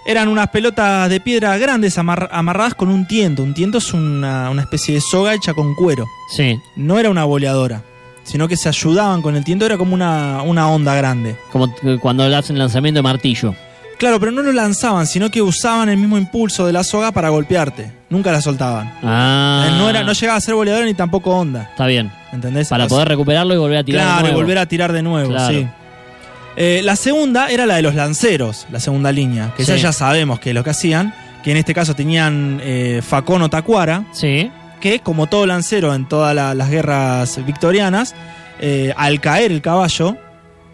Eran 0.06 0.30
unas 0.30 0.48
pelotas 0.52 1.10
de 1.10 1.20
piedra 1.20 1.58
grandes 1.58 1.98
amarra- 1.98 2.30
amarradas 2.32 2.76
con 2.76 2.88
un 2.88 3.06
tiento. 3.06 3.44
Un 3.44 3.54
tiento 3.54 3.80
es 3.80 3.94
una, 3.94 4.50
una 4.50 4.62
especie 4.62 4.96
de 4.96 5.02
soga 5.02 5.34
hecha 5.34 5.54
con 5.54 5.76
cuero. 5.76 6.08
Sí, 6.34 6.58
No 6.78 6.98
era 6.98 7.10
una 7.10 7.26
boleadora, 7.26 7.84
sino 8.24 8.48
que 8.48 8.56
se 8.56 8.70
ayudaban 8.70 9.22
con 9.22 9.36
el 9.36 9.44
tiento, 9.44 9.66
era 9.66 9.78
como 9.78 9.94
una, 9.94 10.44
una 10.44 10.70
onda 10.70 10.96
grande. 10.96 11.36
como 11.52 11.76
cuando 12.00 12.24
hacen 12.24 12.58
lanzamiento 12.58 13.00
de 13.00 13.04
martillo. 13.04 13.54
Claro, 14.02 14.20
pero 14.20 14.32
no 14.32 14.42
lo 14.42 14.52
lanzaban, 14.52 15.06
sino 15.06 15.30
que 15.30 15.44
usaban 15.44 15.88
el 15.88 15.98
mismo 15.98 16.18
impulso 16.18 16.66
de 16.66 16.74
la 16.74 16.84
soga 16.84 17.12
para 17.12 17.30
golpearte. 17.30 17.92
Nunca 18.10 18.32
la 18.32 18.42
soltaban. 18.42 18.92
Ah. 19.04 19.68
Eh, 19.68 19.72
No, 19.78 19.88
era, 19.92 20.02
no 20.02 20.12
llegaba 20.14 20.38
a 20.40 20.42
ser 20.42 20.56
boleadora 20.56 20.88
ni 20.88 20.96
tampoco 20.96 21.30
onda. 21.30 21.68
Está 21.70 21.86
bien. 21.86 22.12
¿Entendés? 22.34 22.68
Para 22.70 22.86
O 22.86 22.90
sea, 22.90 22.96
poder 22.96 23.08
recuperarlo 23.10 23.54
y 23.54 23.58
volver 23.58 23.78
a 23.78 23.84
tirar. 23.84 24.02
de 24.02 24.08
Claro, 24.08 24.20
y 24.22 24.24
nuevo. 24.24 24.38
volver 24.40 24.58
a 24.58 24.66
tirar 24.66 24.92
de 24.92 25.04
nuevo, 25.04 25.30
Claro. 25.30 25.54
sí. 25.54 25.68
Eh, 26.56 26.82
la 26.84 26.96
segunda 26.96 27.50
era 27.52 27.68
la 27.68 27.76
de 27.76 27.84
los 27.84 27.94
lanceros, 27.94 28.66
la 28.72 28.80
segunda 28.80 29.12
línea, 29.12 29.54
que 29.56 29.64
Sí. 29.66 29.78
ya 29.78 29.92
sabemos 29.94 30.40
que 30.40 30.50
es 30.50 30.56
lo 30.56 30.64
que 30.64 30.72
hacían, 30.72 31.14
que 31.44 31.52
en 31.52 31.58
este 31.58 31.76
caso 31.76 31.94
tenían 31.96 32.60
eh, 32.64 33.02
facón 33.08 33.44
o 33.44 33.50
tacuara, 33.52 34.04
Sí, 34.14 34.50
que 34.80 35.00
como 35.02 35.28
todo 35.28 35.46
lancero 35.46 35.94
en 35.94 36.08
todas 36.10 36.34
la- 36.34 36.56
las 36.56 36.72
guerras 36.72 37.40
victorianas, 37.46 38.16
eh, 38.60 38.94
al 38.98 39.22
caer 39.22 39.52
el 39.52 39.62
caballo, 39.62 40.18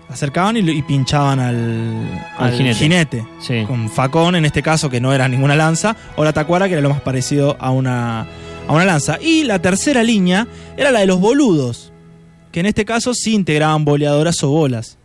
acercaban 0.09 0.57
y, 0.57 0.81
pinchaban 0.83 1.39
al, 1.39 2.07
Al 2.37 2.47
al 2.47 2.53
jinete. 2.53 2.75
jinete. 2.79 3.27
sí. 3.41 3.63
Con 3.67 3.89
facón, 3.89 4.35
en 4.35 4.45
este 4.45 4.61
caso, 4.63 4.89
que 4.89 4.99
no 5.01 5.13
era 5.13 5.27
ninguna 5.27 5.55
lanza, 5.55 5.95
o 6.15 6.23
la 6.23 6.33
tacuara, 6.33 6.67
que 6.67 6.73
era 6.73 6.81
lo 6.81 6.89
más 6.89 7.01
parecido 7.01 7.57
a 7.59 7.71
una, 7.71 8.21
a 8.67 8.73
una 8.73 8.85
lanza. 8.85 9.17
Y 9.21 9.43
la 9.43 9.59
tercera 9.59 10.03
línea 10.03 10.47
era 10.77 10.91
la 10.91 10.99
de 11.01 11.05
los 11.07 11.19
boludos, 11.19 11.91
que 12.51 12.61
en 12.61 12.65
este 12.67 12.85
caso 12.85 13.13
sí 13.13 13.33
integraban 13.35 13.83
boleadoras 13.85 14.41
o 14.43 14.49
bolas, 14.49 14.97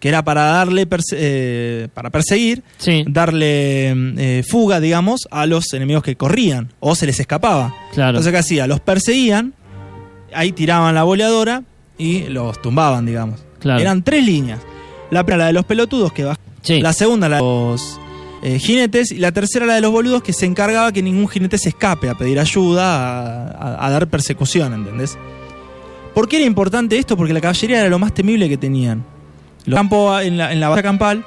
que 0.00 0.08
era 0.08 0.22
para 0.24 0.42
darle 0.44 0.88
perse- 0.88 1.16
eh, 1.16 1.88
para 1.94 2.10
perseguir, 2.10 2.62
Sí, 2.78 3.04
darle 3.08 3.90
eh, 4.16 4.42
fuga, 4.48 4.78
digamos, 4.80 5.26
a 5.30 5.46
los 5.46 5.72
enemigos 5.72 6.02
que 6.02 6.16
corrían 6.16 6.72
o 6.80 6.94
se 6.94 7.06
les 7.06 7.18
escapaba. 7.20 7.74
claro. 7.94 8.10
Entonces, 8.10 8.32
¿qué 8.32 8.38
hacía? 8.38 8.66
Los 8.66 8.80
perseguían, 8.80 9.54
ahí 10.34 10.52
tiraban 10.52 10.94
la 10.94 11.02
boleadora 11.04 11.62
y 11.96 12.24
los 12.28 12.60
tumbaban, 12.62 13.06
digamos. 13.06 13.40
Claro. 13.58 13.80
Eran 13.80 14.02
tres 14.02 14.24
líneas. 14.24 14.60
La 15.10 15.24
primera, 15.24 15.44
la 15.44 15.46
de 15.48 15.52
los 15.54 15.64
pelotudos, 15.64 16.12
que 16.12 16.24
baj- 16.26 16.36
sí. 16.62 16.80
la 16.80 16.92
segunda, 16.92 17.28
la 17.28 17.36
de 17.36 17.42
los 17.42 17.98
eh, 18.42 18.58
jinetes. 18.58 19.10
Y 19.12 19.16
la 19.18 19.32
tercera, 19.32 19.64
la 19.66 19.74
de 19.74 19.80
los 19.80 19.90
boludos, 19.92 20.22
que 20.22 20.32
se 20.32 20.46
encargaba 20.46 20.92
que 20.92 21.02
ningún 21.02 21.28
jinete 21.28 21.56
se 21.58 21.70
escape 21.70 22.08
a 22.10 22.14
pedir 22.14 22.38
ayuda, 22.40 23.50
a, 23.50 23.50
a- 23.50 23.86
a 23.86 23.90
dar 23.90 24.06
persecución, 24.08 24.72
¿entendés? 24.74 25.16
¿Por 26.14 26.28
qué 26.28 26.36
era 26.38 26.46
importante 26.46 26.98
esto? 26.98 27.16
Porque 27.16 27.32
la 27.32 27.40
caballería 27.40 27.80
era 27.80 27.88
lo 27.88 27.98
más 27.98 28.12
temible 28.12 28.48
que 28.48 28.56
tenían. 28.56 29.04
Los 29.64 29.76
campos 29.76 30.22
en 30.22 30.36
la, 30.38 30.52
en 30.52 30.60
la 30.60 30.68
batalla 30.68 30.82
campal 30.88 31.24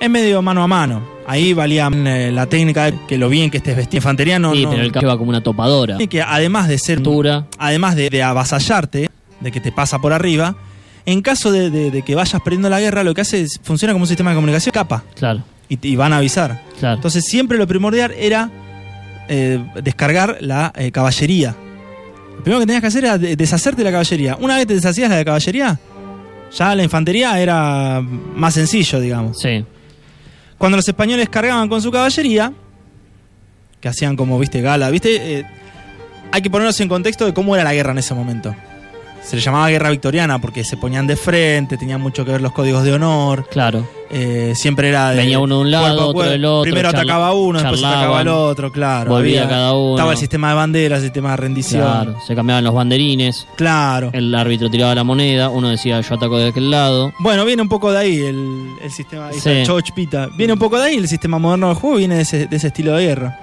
es 0.00 0.10
medio 0.10 0.42
mano 0.42 0.62
a 0.62 0.66
mano. 0.66 1.02
Ahí 1.26 1.52
valía 1.54 1.88
eh, 1.92 2.30
la 2.32 2.46
técnica 2.46 2.84
de 2.90 2.98
que 3.06 3.16
lo 3.16 3.28
bien 3.28 3.50
que 3.50 3.58
estés 3.58 3.76
vestido. 3.76 3.98
Infantería 3.98 4.38
no. 4.38 4.52
sí, 4.54 4.64
no- 4.64 4.70
pero 4.70 4.82
el 4.82 4.92
caballo 4.92 5.08
va 5.08 5.18
como 5.18 5.30
una 5.30 5.42
topadora. 5.42 5.96
que 5.98 6.20
además 6.20 6.68
de 6.68 6.78
ser 6.78 6.98
Altura. 6.98 7.46
además 7.58 7.94
de, 7.96 8.10
de 8.10 8.22
avasallarte, 8.22 9.08
de 9.40 9.52
que 9.52 9.60
te 9.60 9.72
pasa 9.72 9.98
por 10.00 10.12
arriba, 10.12 10.56
en 11.06 11.20
caso 11.22 11.52
de, 11.52 11.70
de- 11.70 11.90
de 11.90 12.02
que 12.02 12.14
vayas 12.14 12.40
perdiendo 12.42 12.68
la 12.70 12.80
guerra, 12.80 13.04
lo 13.04 13.14
que 13.14 13.20
hace 13.20 13.42
es 13.42 13.60
funciona 13.62 13.92
como 13.92 14.04
un 14.04 14.08
sistema 14.08 14.30
de 14.30 14.36
comunicación, 14.36 14.72
capa, 14.72 15.04
Claro, 15.16 15.42
y, 15.68 15.96
van 15.96 16.12
a 16.12 16.18
avisar. 16.18 16.60
claro. 16.78 16.96
Entonces 16.96 17.24
siempre 17.24 17.58
lo 17.58 17.66
primordial 17.66 18.12
era 18.16 18.50
eh, 19.28 19.62
descargar 19.82 20.38
la 20.40 20.72
eh, 20.76 20.90
caballería. 20.92 21.54
Lo 22.36 22.42
primero 22.42 22.60
que 22.60 22.66
tenías 22.66 22.80
que 22.80 22.86
hacer 22.88 23.04
era 23.04 23.18
de- 23.18 23.36
deshacerte 23.36 23.78
de 23.78 23.84
la 23.84 23.90
caballería. 23.92 24.36
Una 24.40 24.56
vez 24.56 24.66
te 24.66 24.74
deshacías 24.74 25.08
de 25.10 25.16
la 25.16 25.24
caballería, 25.24 25.78
ya 26.52 26.74
la 26.74 26.82
infantería 26.84 27.38
era 27.40 28.00
más 28.00 28.54
sencillo, 28.54 29.00
digamos. 29.00 29.38
sí, 29.40 29.64
Cuando 30.58 30.76
los 30.76 30.86
españoles 30.88 31.28
cargaban 31.28 31.68
con 31.68 31.80
su 31.82 31.90
caballería, 31.90 32.52
que 33.80 33.88
hacían 33.88 34.16
como, 34.16 34.38
viste, 34.38 34.60
gala, 34.62 34.88
viste, 34.90 35.38
Eh, 35.40 35.44
hay 36.32 36.42
que 36.42 36.50
ponernos 36.50 36.78
en 36.80 36.88
contexto 36.88 37.26
de 37.26 37.34
cómo 37.34 37.54
era 37.54 37.62
la 37.64 37.74
guerra 37.74 37.92
en 37.92 37.98
ese 37.98 38.12
momento. 38.14 38.54
Se 39.24 39.36
le 39.36 39.42
llamaba 39.42 39.70
guerra 39.70 39.90
victoriana 39.90 40.38
porque 40.38 40.64
se 40.64 40.76
ponían 40.76 41.06
de 41.06 41.16
frente, 41.16 41.78
tenían 41.78 41.98
mucho 42.00 42.24
que 42.26 42.32
ver 42.32 42.42
los 42.42 42.52
códigos 42.52 42.84
de 42.84 42.92
honor, 42.92 43.48
claro. 43.48 43.88
eh, 44.10 44.52
siempre 44.54 44.90
era 44.90 45.10
de... 45.10 45.16
Venía 45.16 45.38
uno 45.38 45.56
de 45.56 45.60
un 45.62 45.70
lado, 45.70 45.96
cuerpo 46.12 46.18
otro 46.18 46.30
del 46.30 46.44
otro, 46.44 46.62
Primero 46.70 46.88
atacaba 46.90 47.32
uno, 47.32 47.58
después 47.58 47.82
atacaba 47.82 48.20
al 48.20 48.28
otro, 48.28 48.70
claro. 48.70 49.10
volvía 49.10 49.48
cada 49.48 49.72
uno. 49.72 49.94
Estaba 49.96 50.12
el 50.12 50.18
sistema 50.18 50.50
de 50.50 50.54
banderas, 50.56 50.98
el 50.98 51.04
sistema 51.06 51.30
de 51.30 51.36
rendición. 51.38 51.82
Claro, 51.82 52.16
se 52.26 52.34
cambiaban 52.34 52.64
los 52.64 52.74
banderines, 52.74 53.46
Claro. 53.56 54.10
el 54.12 54.34
árbitro 54.34 54.68
tiraba 54.70 54.94
la 54.94 55.04
moneda, 55.04 55.48
uno 55.48 55.70
decía 55.70 56.02
yo 56.02 56.14
ataco 56.16 56.36
de 56.36 56.48
aquel 56.48 56.70
lado. 56.70 57.14
Bueno, 57.20 57.46
viene 57.46 57.62
un 57.62 57.68
poco 57.70 57.90
de 57.92 57.98
ahí 57.98 58.20
el, 58.20 58.68
el 58.82 58.90
sistema. 58.92 59.32
Sí. 59.32 59.62
Choch 59.64 59.90
Pita. 59.92 60.28
Viene 60.36 60.52
un 60.52 60.58
poco 60.58 60.78
de 60.78 60.84
ahí 60.88 60.96
el 60.96 61.08
sistema 61.08 61.38
moderno 61.38 61.68
del 61.68 61.76
juego, 61.76 61.96
viene 61.96 62.16
de 62.16 62.22
ese, 62.22 62.46
de 62.46 62.56
ese 62.56 62.66
estilo 62.66 62.92
de 62.92 63.06
guerra. 63.06 63.40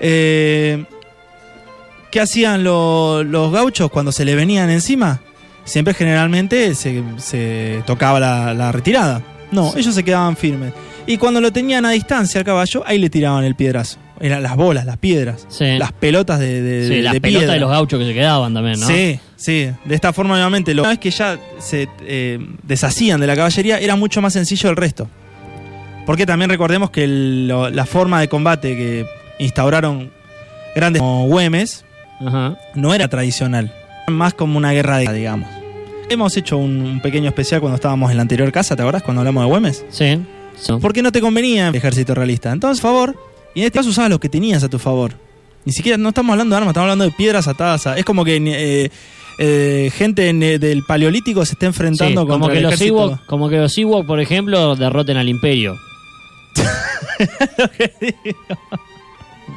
Eh, 0.00 0.84
¿Qué 2.14 2.20
hacían 2.20 2.62
lo- 2.62 3.24
los 3.24 3.50
gauchos 3.50 3.90
cuando 3.90 4.12
se 4.12 4.24
le 4.24 4.36
venían 4.36 4.70
encima? 4.70 5.20
Siempre 5.64 5.94
generalmente 5.94 6.76
se, 6.76 7.02
se 7.16 7.82
tocaba 7.86 8.20
la, 8.20 8.54
la 8.54 8.70
retirada. 8.70 9.20
No, 9.50 9.72
ellos 9.76 9.92
se 9.96 10.04
quedaban 10.04 10.36
firmes. 10.36 10.72
Y 11.08 11.16
cuando 11.16 11.40
lo 11.40 11.50
tenían 11.52 11.84
a 11.84 11.90
distancia 11.90 12.38
al 12.38 12.44
caballo, 12.44 12.84
ahí 12.86 12.98
le 13.00 13.10
tiraban 13.10 13.42
el 13.42 13.56
piedrazo. 13.56 13.98
Eran 14.20 14.44
las 14.44 14.54
bolas, 14.54 14.86
las 14.86 14.96
piedras, 14.96 15.44
Sí, 15.48 15.76
las 15.76 15.90
pelotas 15.90 16.38
de, 16.38 16.62
de, 16.62 16.82
sí 16.86 16.94
de- 16.94 17.02
las 17.02 17.14
de 17.14 17.20
pelotas 17.20 17.40
piedra. 17.40 17.54
de 17.54 17.58
los 17.60 17.70
gauchos 17.70 17.98
que 17.98 18.06
se 18.06 18.14
quedaban 18.14 18.54
también, 18.54 18.78
¿no? 18.78 18.86
Sí, 18.86 19.18
sí. 19.34 19.70
De 19.84 19.94
esta 19.96 20.12
forma, 20.12 20.34
nuevamente, 20.34 20.72
lo- 20.72 20.82
una 20.82 20.90
vez 20.90 21.00
que 21.00 21.10
ya 21.10 21.36
se 21.58 21.88
eh, 22.02 22.38
deshacían 22.62 23.20
de 23.20 23.26
la 23.26 23.34
caballería, 23.34 23.80
era 23.80 23.96
mucho 23.96 24.22
más 24.22 24.34
sencillo 24.34 24.70
el 24.70 24.76
resto. 24.76 25.08
Porque 26.06 26.26
también 26.26 26.48
recordemos 26.48 26.90
que 26.90 27.02
el- 27.02 27.48
lo- 27.48 27.70
la 27.70 27.86
forma 27.86 28.20
de 28.20 28.28
combate 28.28 28.76
que 28.76 29.04
instauraron 29.40 30.12
grandes 30.76 31.02
como 31.02 31.26
Güemes 31.26 31.84
Ajá. 32.20 32.56
no 32.74 32.94
era 32.94 33.08
tradicional. 33.08 33.72
Más 34.08 34.34
como 34.34 34.58
una 34.58 34.72
guerra 34.72 34.98
de 34.98 35.12
digamos. 35.12 35.48
Hemos 36.10 36.36
hecho 36.36 36.58
un, 36.58 36.82
un 36.82 37.00
pequeño 37.00 37.28
especial 37.28 37.60
cuando 37.60 37.76
estábamos 37.76 38.10
en 38.10 38.16
la 38.18 38.22
anterior 38.22 38.52
casa, 38.52 38.76
¿te 38.76 38.82
acordás? 38.82 39.02
Cuando 39.02 39.20
hablamos 39.22 39.42
de 39.44 39.48
Güemes. 39.48 39.84
Sí. 39.88 40.18
sí. 40.56 40.72
Porque 40.80 41.00
no 41.02 41.10
te 41.12 41.20
convenía 41.22 41.68
el 41.68 41.74
ejército 41.74 42.14
realista. 42.14 42.52
Entonces, 42.52 42.82
favor, 42.82 43.16
y 43.54 43.60
en 43.60 43.66
este 43.66 43.78
caso 43.78 43.88
usabas 43.88 44.10
lo 44.10 44.20
que 44.20 44.28
tenías 44.28 44.62
a 44.62 44.68
tu 44.68 44.78
favor. 44.78 45.14
Ni 45.64 45.72
siquiera, 45.72 45.96
no 45.96 46.10
estamos 46.10 46.32
hablando 46.32 46.54
de 46.54 46.58
armas, 46.58 46.72
estamos 46.72 46.84
hablando 46.90 47.04
de 47.06 47.10
piedras 47.12 47.48
atadas. 47.48 47.86
a- 47.86 47.96
es 47.96 48.04
como 48.04 48.22
que 48.22 48.36
eh, 48.36 48.90
eh, 49.38 49.90
gente 49.96 50.28
en, 50.28 50.42
eh, 50.42 50.58
del 50.58 50.82
paleolítico 50.84 51.46
se 51.46 51.54
está 51.54 51.64
enfrentando 51.66 52.20
Sí, 52.22 52.26
contra 52.26 52.34
como 52.38 52.48
que 52.48 52.56
el 52.58 52.62
los 52.64 52.72
ejército. 52.74 53.04
Ewok, 53.06 53.24
como 53.26 53.48
que 53.48 53.56
los 53.56 53.78
Ewok, 53.78 54.06
por 54.06 54.20
ejemplo, 54.20 54.76
derroten 54.76 55.16
al 55.16 55.28
Imperio. 55.30 55.76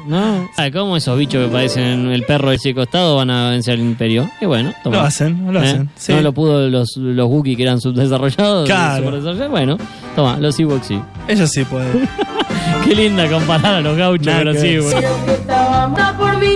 ¿No? 0.08 0.48
Ah, 0.56 0.70
¿Cómo 0.72 0.96
esos 0.96 1.18
bichos 1.18 1.44
que 1.46 1.52
parecen 1.52 2.10
el 2.10 2.22
perro 2.24 2.50
ese 2.50 2.74
costado 2.74 3.16
van 3.16 3.28
a 3.28 3.50
vencer 3.50 3.74
al 3.74 3.80
Imperio? 3.80 4.28
Y 4.40 4.46
bueno, 4.46 4.72
toma. 4.82 4.96
Lo 4.96 5.02
hacen, 5.02 5.52
lo 5.52 5.62
¿Eh? 5.62 5.64
hacen. 5.66 5.90
sí. 5.96 6.12
No 6.14 6.22
lo 6.22 6.32
pudo 6.32 6.66
los, 6.70 6.96
los 6.96 7.28
Wookiee 7.28 7.56
que 7.56 7.62
eran 7.64 7.78
subdesarrollados. 7.78 8.66
Claro. 8.66 9.20
Bueno, 9.50 9.76
toma, 10.16 10.38
los 10.38 10.58
Ewoks 10.58 10.86
sí. 10.86 10.98
Ellos 11.28 11.50
sí 11.50 11.62
pueden. 11.64 12.08
Qué 12.84 12.94
linda 12.94 13.28
comparar 13.28 13.74
a 13.74 13.80
los 13.82 13.96
gauchos. 13.98 14.26
Ewoks. 14.26 14.94
Pero 14.94 15.24
que 15.26 15.32
estaba 15.32 15.88
muerta 15.88 16.16
por 16.16 16.38
mí, 16.38 16.54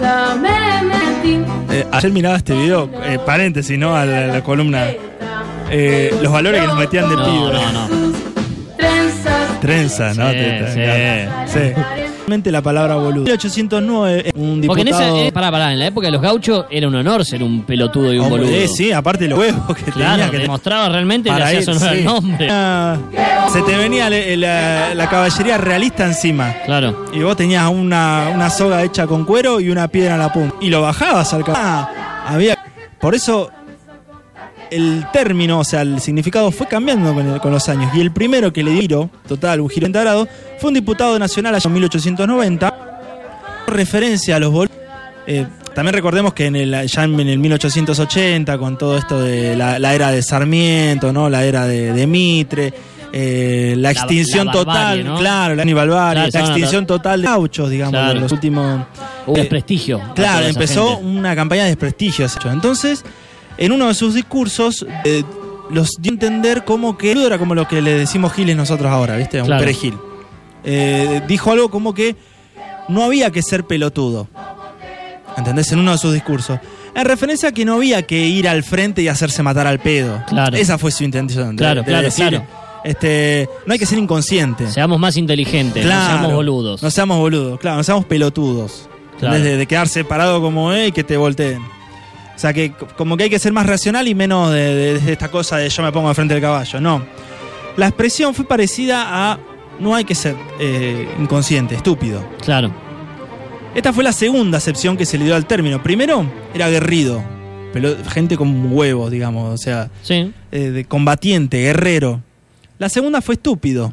ya 0.00 0.36
me 0.40 0.82
metí. 0.88 1.44
Eh, 1.74 1.86
ayer 1.92 2.10
miraba 2.10 2.36
este 2.36 2.54
video, 2.54 2.88
eh, 3.04 3.18
paréntesis, 3.26 3.78
¿no? 3.78 3.94
A 3.94 4.06
la, 4.06 4.28
la 4.28 4.42
columna. 4.42 4.86
Eh, 5.70 6.14
los 6.22 6.32
valores 6.32 6.60
que 6.62 6.66
nos 6.66 6.78
metían 6.78 7.08
de 7.10 7.16
No, 7.16 7.24
pibe. 7.24 7.52
no, 7.52 7.72
no. 7.72 8.12
Trenzas. 8.78 9.60
Trenza, 9.60 10.14
¿no? 10.14 10.30
Sí, 10.30 10.38
sí. 10.72 11.58
sí. 11.74 11.80
La 12.26 12.62
palabra 12.62 12.94
boludo. 12.96 13.24
1809, 13.24 14.32
un 14.36 14.60
diputado... 14.60 14.66
Porque 14.66 14.80
en 14.82 14.88
esa, 14.88 15.26
eh, 15.26 15.30
pará, 15.32 15.50
pará, 15.50 15.72
en 15.72 15.78
la 15.78 15.86
época 15.86 16.06
de 16.06 16.12
los 16.12 16.22
gauchos 16.22 16.64
era 16.70 16.88
un 16.88 16.94
honor 16.94 17.24
ser 17.24 17.42
un 17.42 17.62
pelotudo 17.64 18.12
y 18.12 18.18
un 18.18 18.24
Hombre, 18.24 18.42
boludo. 18.44 18.56
eh, 18.56 18.66
sí, 18.68 18.92
aparte 18.92 19.28
los 19.28 19.38
huevos 19.38 19.76
que 19.76 19.90
Claro, 19.92 20.16
tenía 20.16 20.30
que 20.30 20.38
demostraba 20.38 20.88
realmente 20.88 21.28
para 21.28 21.46
hacía 21.46 21.58
ir, 21.58 21.64
sonar 21.64 21.92
sí. 21.92 21.98
el 21.98 22.04
nombre. 22.04 22.48
Ah, 22.50 22.96
Se 23.52 23.60
te 23.62 23.76
venía 23.76 24.08
la 24.08 25.08
caballería 25.10 25.58
realista 25.58 26.06
encima. 26.06 26.54
Claro. 26.64 27.06
Y 27.12 27.20
vos 27.20 27.36
tenías 27.36 27.68
una, 27.68 28.30
una 28.34 28.48
soga 28.50 28.82
hecha 28.82 29.06
con 29.06 29.24
cuero 29.24 29.60
y 29.60 29.68
una 29.70 29.86
piedra 29.88 30.14
en 30.14 30.20
la 30.20 30.32
punta. 30.32 30.56
Y 30.60 30.70
lo 30.70 30.80
bajabas 30.82 31.32
al 31.34 31.44
caballo. 31.44 31.62
Ah, 31.64 32.24
había. 32.26 32.56
Por 33.00 33.14
eso 33.14 33.50
el 34.74 35.06
término, 35.12 35.60
o 35.60 35.64
sea, 35.64 35.82
el 35.82 36.00
significado 36.00 36.50
fue 36.50 36.66
cambiando 36.66 37.12
con, 37.14 37.26
el- 37.28 37.40
con 37.40 37.52
los 37.52 37.68
años. 37.68 37.94
Y 37.94 38.00
el 38.00 38.10
primero 38.12 38.52
que 38.52 38.62
le 38.62 38.72
dio 38.72 39.10
total, 39.26 39.60
un 39.60 39.68
giro 39.68 39.84
90 39.88 40.00
grados, 40.00 40.28
fue 40.60 40.68
un 40.68 40.74
diputado 40.74 41.18
nacional 41.18 41.54
allá 41.54 41.68
en 41.68 41.74
1890. 41.74 42.74
Referencia 43.66 44.36
a 44.36 44.38
los 44.38 44.52
bol 44.52 44.68
eh, 45.26 45.46
también 45.74 45.94
recordemos 45.94 46.34
que 46.34 46.46
en 46.46 46.54
el, 46.56 46.86
ya 46.86 47.02
en 47.04 47.18
el 47.18 47.38
1880, 47.38 48.58
con 48.58 48.76
todo 48.78 48.96
esto 48.98 49.20
de 49.20 49.56
la, 49.56 49.78
la 49.78 49.94
era 49.94 50.10
de 50.12 50.22
Sarmiento, 50.22 51.12
¿no? 51.12 51.28
la 51.30 51.44
era 51.44 51.66
de, 51.66 51.92
de 51.92 52.06
Mitre, 52.06 52.72
eh, 53.12 53.74
la 53.78 53.90
extinción 53.90 54.46
la 54.46 54.52
barbarie, 54.52 55.02
total, 55.02 55.04
¿no? 55.04 55.18
claro, 55.18 55.54
la 55.56 55.62
Claro, 55.64 56.14
la 56.14 56.26
extinción 56.26 56.86
total 56.86 57.22
de 57.22 57.26
gauchos, 57.26 57.70
digamos, 57.70 57.92
Claro. 57.92 58.14
de 58.14 58.20
los 58.20 58.30
últimos... 58.32 58.82
Hubo 59.26 59.36
Eh, 59.36 59.40
desprestigio. 59.40 60.00
Claro, 60.14 60.46
empezó 60.46 60.96
gente. 60.96 61.04
una 61.06 61.34
campaña 61.34 61.62
de 61.62 61.68
desprestigio. 61.70 62.26
Entonces, 62.52 63.02
en 63.58 63.72
uno 63.72 63.88
de 63.88 63.94
sus 63.94 64.14
discursos, 64.14 64.84
eh, 65.04 65.22
los 65.70 65.90
dio 65.98 66.10
a 66.12 66.14
entender 66.14 66.64
como 66.64 66.96
que 66.98 67.12
era 67.12 67.38
como 67.38 67.54
lo 67.54 67.66
que 67.66 67.80
le 67.82 67.94
decimos 67.94 68.32
giles 68.32 68.56
nosotros 68.56 68.90
ahora, 68.90 69.16
¿viste? 69.16 69.40
Un 69.40 69.46
Claro. 69.46 69.60
perejil. 69.60 69.94
eh, 70.66 71.20
dijo 71.28 71.50
algo 71.52 71.70
como 71.70 71.92
que 71.92 72.16
no 72.88 73.04
había 73.04 73.30
que 73.30 73.42
ser 73.42 73.64
pelotudo. 73.64 74.28
¿Entendés? 75.36 75.70
En 75.72 75.78
uno 75.80 75.92
de 75.92 75.98
sus 75.98 76.12
discursos. 76.14 76.58
En 76.94 77.04
referencia 77.04 77.48
a 77.48 77.52
que 77.52 77.64
no 77.64 77.74
había 77.74 78.02
que 78.02 78.26
ir 78.28 78.48
al 78.48 78.62
frente 78.62 79.02
y 79.02 79.08
hacerse 79.08 79.42
matar 79.42 79.66
al 79.66 79.78
pedo. 79.80 80.22
Claro. 80.28 80.56
Esa 80.56 80.78
fue 80.78 80.90
su 80.90 81.02
intención. 81.04 81.50
de- 81.50 81.56
Claro, 81.56 81.80
de 81.82 81.86
claro, 81.86 82.02
decir, 82.04 82.28
claro. 82.28 82.46
Este, 82.84 83.48
no 83.66 83.72
hay 83.72 83.78
que 83.78 83.86
ser 83.86 83.98
inconsciente. 83.98 84.70
Seamos 84.70 84.98
más 85.00 85.16
inteligentes, 85.16 85.84
Claro. 85.84 86.02
no 86.02 86.18
seamos 86.18 86.32
boludos. 86.34 86.82
No 86.82 86.90
seamos 86.90 87.18
boludos, 87.18 87.58
claro, 87.58 87.78
no 87.78 87.82
seamos 87.84 88.04
pelotudos. 88.04 88.88
Claro. 89.18 89.38
De, 89.42 89.56
de 89.56 89.66
quedar 89.66 89.88
separado 89.88 90.40
como 90.40 90.72
eh, 90.72 90.88
y 90.88 90.92
que 90.92 91.02
te 91.04 91.16
volteen. 91.16 91.60
O 92.34 92.38
sea, 92.38 92.52
que 92.52 92.72
como 92.96 93.16
que 93.16 93.24
hay 93.24 93.30
que 93.30 93.38
ser 93.38 93.52
más 93.52 93.66
racional 93.66 94.08
y 94.08 94.14
menos 94.14 94.50
de, 94.52 94.74
de- 94.74 94.98
de 95.00 95.12
esta 95.12 95.30
cosa 95.30 95.56
de 95.56 95.68
yo 95.68 95.82
me 95.82 95.92
pongo 95.92 96.08
al 96.08 96.14
frente 96.14 96.34
del 96.34 96.42
caballo. 96.42 96.80
No. 96.80 97.04
La 97.76 97.86
expresión 97.88 98.34
fue 98.34 98.44
parecida 98.46 99.04
a 99.32 99.38
no 99.80 99.94
hay 99.94 100.04
que 100.04 100.14
ser 100.14 100.34
eh, 100.60 101.08
inconsciente, 101.18 101.74
estúpido. 101.74 102.24
Claro. 102.44 102.72
Esta 103.74 103.92
fue 103.92 104.04
la 104.04 104.12
segunda 104.12 104.58
acepción 104.58 104.96
que 104.96 105.04
se 105.06 105.18
le 105.18 105.24
dio 105.24 105.34
al 105.34 105.46
término. 105.46 105.82
Primero, 105.82 106.24
era 106.54 106.66
aguerrido. 106.66 107.22
pelo- 107.72 107.96
gente 108.08 108.36
con 108.36 108.72
huevos, 108.72 109.10
digamos. 109.10 109.52
O 109.52 109.56
sea, 109.58 109.90
Sí. 110.02 110.32
eh, 110.52 110.70
de 110.70 110.84
combatiente, 110.84 111.58
guerrero. 111.60 112.20
La 112.78 112.88
segunda 112.88 113.20
fue 113.20 113.34
estúpido. 113.34 113.92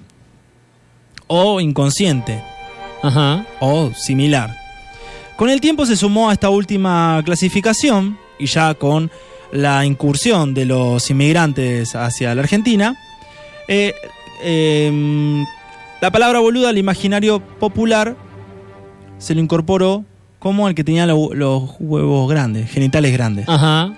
O 1.28 1.60
inconsciente. 1.62 2.42
Ajá. 3.04 3.46
o 3.60 3.92
similar. 3.96 4.56
Con 5.36 5.50
el 5.50 5.60
tiempo 5.60 5.88
se 5.88 5.96
sumó 5.96 6.30
a 6.30 6.34
esta 6.34 6.52
última 6.52 7.20
clasificación 7.26 8.20
y 8.42 8.48
ya 8.48 8.74
con 8.74 9.12
la 9.52 9.86
incursión 9.86 10.54
de 10.54 10.66
los 10.66 11.10
inmigrantes 11.10 11.96
hacia 11.96 12.34
la 12.36 12.42
Argentina, 12.42 12.96
eh, 13.68 13.94
eh, 14.44 15.44
la 16.02 16.12
palabra 16.12 16.40
boluda 16.40 16.70
al 16.70 16.78
imaginario 16.78 17.40
popular 17.40 18.16
se 19.18 19.36
lo 19.36 19.42
incorporó 19.42 20.04
como 20.40 20.68
el 20.68 20.74
que 20.76 20.84
tenía 20.84 21.06
lo- 21.06 21.34
los 21.34 21.72
huevos 21.80 22.30
grandes, 22.30 22.72
genitales 22.72 23.14
grandes. 23.14 23.48
Ajá. 23.48 23.94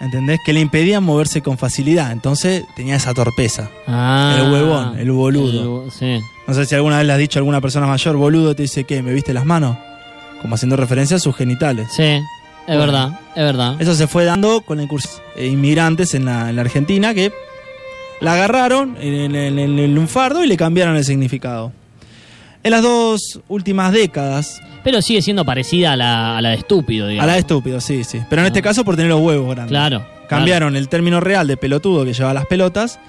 ¿Entendés? 0.00 0.38
Que 0.44 0.52
le 0.52 0.60
impedían 0.60 1.02
moverse 1.04 1.42
con 1.42 1.58
facilidad. 1.58 2.10
Entonces 2.12 2.64
tenía 2.76 2.96
esa 2.96 3.14
torpeza. 3.14 3.70
Ah. 3.86 4.36
El 4.38 4.52
huevón, 4.52 4.98
el 4.98 5.10
boludo. 5.12 5.60
El 5.62 5.68
bu- 5.68 5.90
sí. 5.90 6.20
No 6.46 6.54
sé 6.54 6.66
si 6.66 6.74
alguna 6.74 6.98
vez 6.98 7.06
le 7.06 7.12
has 7.12 7.18
dicho 7.18 7.38
a 7.38 7.40
alguna 7.40 7.60
persona 7.60 7.86
mayor, 7.86 8.16
boludo, 8.16 8.54
te 8.54 8.62
dice 8.62 8.84
que 8.84 9.00
me 9.02 9.12
viste 9.12 9.32
las 9.32 9.44
manos. 9.44 9.76
Como 10.40 10.56
haciendo 10.56 10.76
referencia 10.76 11.16
a 11.16 11.20
sus 11.20 11.36
genitales. 11.36 11.88
Sí. 11.96 12.20
Es 12.66 12.76
Bueno. 12.76 12.80
verdad, 12.80 13.20
es 13.34 13.42
verdad. 13.42 13.76
Eso 13.80 13.94
se 13.94 14.06
fue 14.06 14.24
dando 14.24 14.60
con 14.60 14.76
la 14.78 14.84
incursión 14.84 15.20
de 15.36 15.46
inmigrantes 15.48 16.14
en 16.14 16.24
la, 16.26 16.48
en 16.50 16.56
la 16.56 16.62
Argentina 16.62 17.12
que 17.12 17.32
la 18.20 18.34
agarraron 18.34 18.96
en, 19.00 19.34
en- 19.34 19.58
en 19.58 19.78
el 19.78 19.94
lunfardo 19.94 20.44
y 20.44 20.46
le 20.46 20.56
cambiaron 20.56 20.96
el 20.96 21.04
significado. 21.04 21.72
En 22.62 22.70
las 22.70 22.82
dos 22.82 23.40
últimas 23.48 23.92
décadas, 23.92 24.60
Pero 24.84 25.02
sigue 25.02 25.20
siendo 25.22 25.44
parecida 25.44 25.92
a 25.92 25.96
la, 25.96 26.36
a 26.38 26.40
la 26.42 26.50
de 26.50 26.54
estúpido, 26.56 27.06
a 27.06 27.08
digamos. 27.08 27.26
la 27.26 27.32
de 27.34 27.38
estúpido, 27.40 27.80
sí, 27.80 28.04
sí. 28.04 28.20
Pero 28.30 28.42
en 28.42 28.46
Ah. 28.46 28.48
este 28.48 28.62
caso 28.62 28.84
por 28.84 28.94
tener 28.94 29.10
los 29.10 29.20
huevos 29.20 29.48
grandes. 29.54 29.70
Claro. 29.70 30.04
Cambiaron 30.28 30.76
el 30.76 30.88
término 30.88 31.18
real 31.20 31.46
de 31.48 31.56
pelotudo 31.56 32.04
que 32.04 32.12
llevaba 32.12 32.32
las 32.34 32.46
pelotas, 32.46 33.00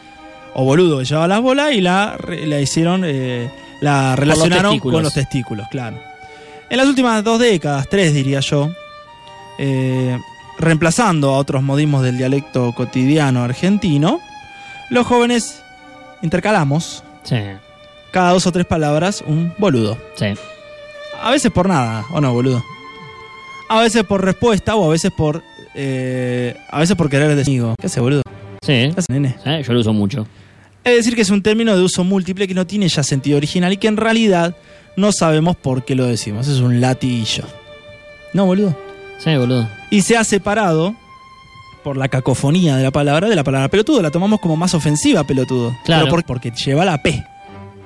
o 0.56 0.66
boludo 0.66 0.98
que 1.00 1.06
llevaba 1.06 1.28
las 1.28 1.42
bolas, 1.42 1.74
y 1.74 1.82
la, 1.82 2.18
la 2.46 2.60
hicieron, 2.60 3.04
eh, 3.06 3.50
la 3.82 4.16
relacionaron 4.16 4.80
con 4.80 5.02
los 5.04 5.14
testículos, 5.14 5.68
claro. 5.70 5.98
En 6.70 6.78
las 6.78 6.88
últimas 6.88 7.24
dos 7.24 7.40
décadas, 7.40 7.88
tres 7.90 8.14
diría 8.14 8.40
yo, 8.40 8.72
eh, 9.60 10.18
reemplazando 10.60 11.34
a 11.34 11.38
otros 11.38 11.64
modismos 11.64 12.04
del 12.04 12.18
dialecto 12.18 12.72
cotidiano 12.74 13.44
argentino, 13.44 14.20
los 14.90 15.06
jóvenes 15.08 15.62
intercalamos. 16.22 17.04
Sí. 17.24 17.38
cada 18.12 18.32
dos 18.32 18.46
o 18.48 18.52
tres 18.52 18.66
palabras 18.66 19.24
un 19.26 19.54
boludo. 19.58 19.98
Sí. 20.16 20.26
A 21.22 21.32
veces 21.32 21.52
por 21.52 21.68
nada, 21.70 22.06
¿o 22.12 22.20
no, 22.20 22.34
boludo? 22.34 22.62
A 23.70 23.80
veces 23.82 24.04
por 24.04 24.24
respuesta 24.24 24.76
o 24.76 24.86
a 24.86 24.90
veces 24.92 25.10
por... 25.16 25.42
eh, 25.74 26.56
a 26.70 26.80
veces 26.80 26.96
por 26.98 27.10
querer 27.10 27.34
decir, 27.36 27.64
¿qué 27.80 27.88
hace, 27.88 28.00
boludo? 28.02 28.22
Sí. 28.62 28.92
¿Qué 28.94 28.94
hace, 28.98 29.12
nene? 29.12 29.36
Sí, 29.44 29.64
Yo 29.66 29.74
lo 29.74 29.80
uso 29.80 29.94
mucho. 29.94 30.28
Es 30.84 30.98
decir, 30.98 31.16
que 31.16 31.22
es 31.22 31.30
un 31.30 31.42
término 31.42 31.76
de 31.78 31.82
uso 31.82 32.04
múltiple 32.04 32.46
que 32.48 32.54
no 32.54 32.68
tiene 32.68 32.90
ya 32.90 33.04
sentido 33.04 33.38
original 33.38 33.72
y 33.72 33.78
que 33.78 33.88
en 33.88 33.96
realidad 33.98 34.54
no 34.98 35.12
sabemos 35.14 35.56
por 35.56 35.86
qué 35.86 35.96
lo 35.96 36.06
decimos. 36.06 36.48
Es 36.50 36.60
un 36.60 36.82
latillo. 36.82 37.46
No, 38.34 38.46
boludo. 38.46 38.78
Sí, 39.20 39.36
boludo. 39.36 39.68
Y 39.90 40.02
se 40.02 40.18
ha 40.18 40.24
separado 40.24 40.96
por 41.84 41.98
la 41.98 42.08
cacofonía 42.08 42.76
de 42.78 42.84
la 42.84 42.92
palabra 42.92 43.30
de 43.30 43.36
la 43.36 43.44
palabra 43.44 43.68
pelotudo. 43.70 44.02
La 44.02 44.12
tomamos 44.12 44.40
como 44.40 44.56
más 44.56 44.74
ofensiva, 44.74 45.24
pelotudo. 45.24 45.76
Claro. 45.86 46.04
Pero 46.06 46.16
por- 46.16 46.26
porque 46.26 46.52
lleva 46.52 46.86
la 46.86 47.02
P. 47.02 47.24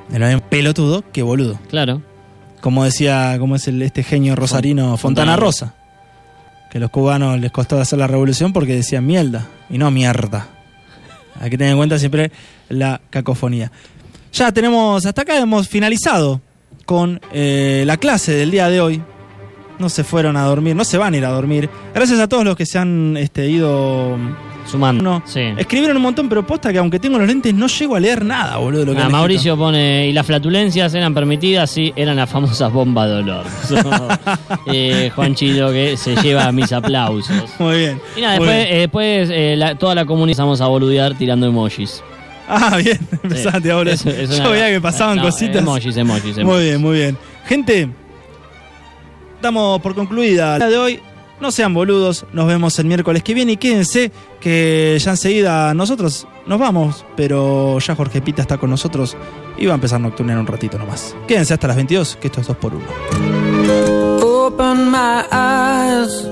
De 0.10 0.20
lo 0.20 0.26
mismo 0.28 0.42
pelotudo 0.50 1.04
que 1.12 1.22
boludo. 1.22 1.60
Claro. 1.70 2.02
Como 2.62 2.84
decía, 2.84 3.36
como 3.40 3.56
es 3.56 3.68
el, 3.68 3.82
este 3.82 4.04
genio 4.04 4.36
rosarino 4.36 4.98
Fontana 4.98 5.34
Fontana 5.34 5.36
Rosa. 5.36 5.74
Que 6.72 6.78
a 6.80 6.82
los 6.82 6.90
cubanos 6.92 7.40
les 7.40 7.52
costó 7.52 7.80
hacer 7.80 7.98
la 8.00 8.08
revolución 8.08 8.52
porque 8.54 8.74
decían 8.76 9.06
mierda 9.06 9.48
y 9.70 9.78
no 9.78 9.90
mierda. 9.92 10.48
Hay 11.40 11.50
que 11.50 11.58
tener 11.58 11.72
en 11.72 11.78
cuenta 11.78 12.00
siempre 12.00 12.32
la 12.70 13.00
cacofonía. 13.10 13.72
Ya 14.34 14.52
tenemos, 14.52 15.06
hasta 15.06 15.22
acá 15.22 15.38
hemos 15.38 15.68
finalizado 15.70 16.42
con 16.86 17.22
eh, 17.32 17.84
la 17.86 17.98
clase 17.98 18.34
del 18.34 18.52
día 18.52 18.70
de 18.70 18.82
hoy. 18.82 19.02
No 19.80 19.90
se 19.90 20.04
fueron 20.04 20.36
a 20.38 20.44
dormir, 20.44 20.76
no 20.76 20.84
se 20.84 20.98
van 20.98 21.14
a 21.14 21.18
ir 21.18 21.26
a 21.26 21.30
dormir. 21.30 21.70
Gracias 21.94 22.20
a 22.20 22.28
todos 22.28 22.44
los 22.44 22.56
que 22.56 22.66
se 22.66 22.80
han 22.80 23.16
este, 23.18 23.48
ido. 23.50 24.18
Sumando. 24.66 25.02
No. 25.02 25.24
Sí. 25.26 25.40
Escribieron 25.56 25.96
un 25.96 26.04
montón, 26.04 26.28
pero 26.28 26.46
posta 26.46 26.74
que 26.74 26.78
aunque 26.80 27.00
tengo 27.00 27.18
los 27.18 27.26
lentes 27.26 27.54
no 27.54 27.68
llego 27.68 27.96
a 27.96 28.02
leer 28.02 28.26
nada, 28.26 28.58
boludo. 28.58 28.82
de 28.82 28.86
Lo 28.88 28.96
que 28.96 29.02
Ah, 29.02 29.08
Mauricio 29.08 29.56
pone, 29.56 30.08
y 30.10 30.12
las 30.12 30.26
flatulencias 30.26 30.94
eran 30.94 31.14
permitidas, 31.14 31.70
sí, 31.72 31.94
eran 31.96 32.18
las 32.18 32.30
famosas 32.30 32.70
bombas 32.74 33.08
de 33.08 33.16
olor. 33.16 33.46
eh, 34.68 35.10
Juan 35.16 35.36
Chido 35.36 35.72
que 35.72 35.96
se 35.96 36.16
lleva 36.18 36.52
mis 36.52 36.72
aplausos. 36.74 37.44
Muy 37.60 37.78
bien. 37.78 38.02
Y 38.18 38.22
nada, 38.22 38.38
Muy 38.40 38.48
después, 38.48 38.66
bien. 38.66 38.76
eh, 38.76 38.80
después 38.82 39.30
eh, 39.32 39.56
la- 39.58 39.76
toda 39.76 39.96
la 39.96 40.06
comunidad 40.06 40.28
empezamos 40.32 40.60
a 40.60 40.68
boludear 40.68 41.18
tirando 41.18 41.48
emojis. 41.48 42.04
Ah, 42.50 42.76
bien. 42.78 43.00
Empezaste 43.24 43.72
ahora. 43.72 43.92
Eso- 43.94 44.10
eso 44.10 44.44
Yo 44.44 44.50
veía 44.52 44.68
que 44.70 44.82
pasaban 44.82 45.16
No, 45.18 45.24
cositas. 45.24 45.62
Emojis, 45.62 45.96
emojis, 45.96 46.36
Muy 46.36 46.42
emojis. 46.42 46.64
bien, 46.66 46.82
muy 46.82 46.96
bien. 46.98 47.18
Gente, 47.46 47.90
damos 49.42 49.82
por 49.82 49.96
concluida 49.96 50.58
la 50.58 50.68
de 50.68 50.78
hoy. 50.78 51.00
No 51.40 51.52
sean 51.52 51.72
boludos, 51.72 52.26
nos 52.34 52.48
vemos 52.48 52.80
el 52.80 52.86
miércoles 52.88 53.22
que 53.22 53.36
viene 53.36 53.52
y 53.52 53.58
quédense 53.58 54.12
que 54.40 54.98
ya 55.00 55.12
enseguida 55.12 55.72
nosotros 55.76 56.28
nos 56.48 56.60
vamos, 56.60 57.06
pero 57.16 57.78
ya 57.78 57.96
Jorge 57.96 58.22
Pita 58.22 58.42
está 58.42 58.58
con 58.58 58.72
nosotros 58.72 59.16
y 59.56 59.68
va 59.68 59.74
a 59.74 59.76
empezar 59.76 60.02
Nocturne 60.02 60.34
en 60.34 60.40
un 60.40 60.48
ratito 60.48 60.80
nomás. 60.80 61.16
Quédense 61.28 61.54
hasta 61.54 61.68
las 61.68 61.76
22, 61.76 62.18
que 62.20 62.28
esto 62.28 62.42
es 62.42 62.48
2 62.48 62.58
por 62.58 62.74
1 62.74 62.86
Open 64.24 64.90
my 64.90 65.22
eyes 65.32 66.28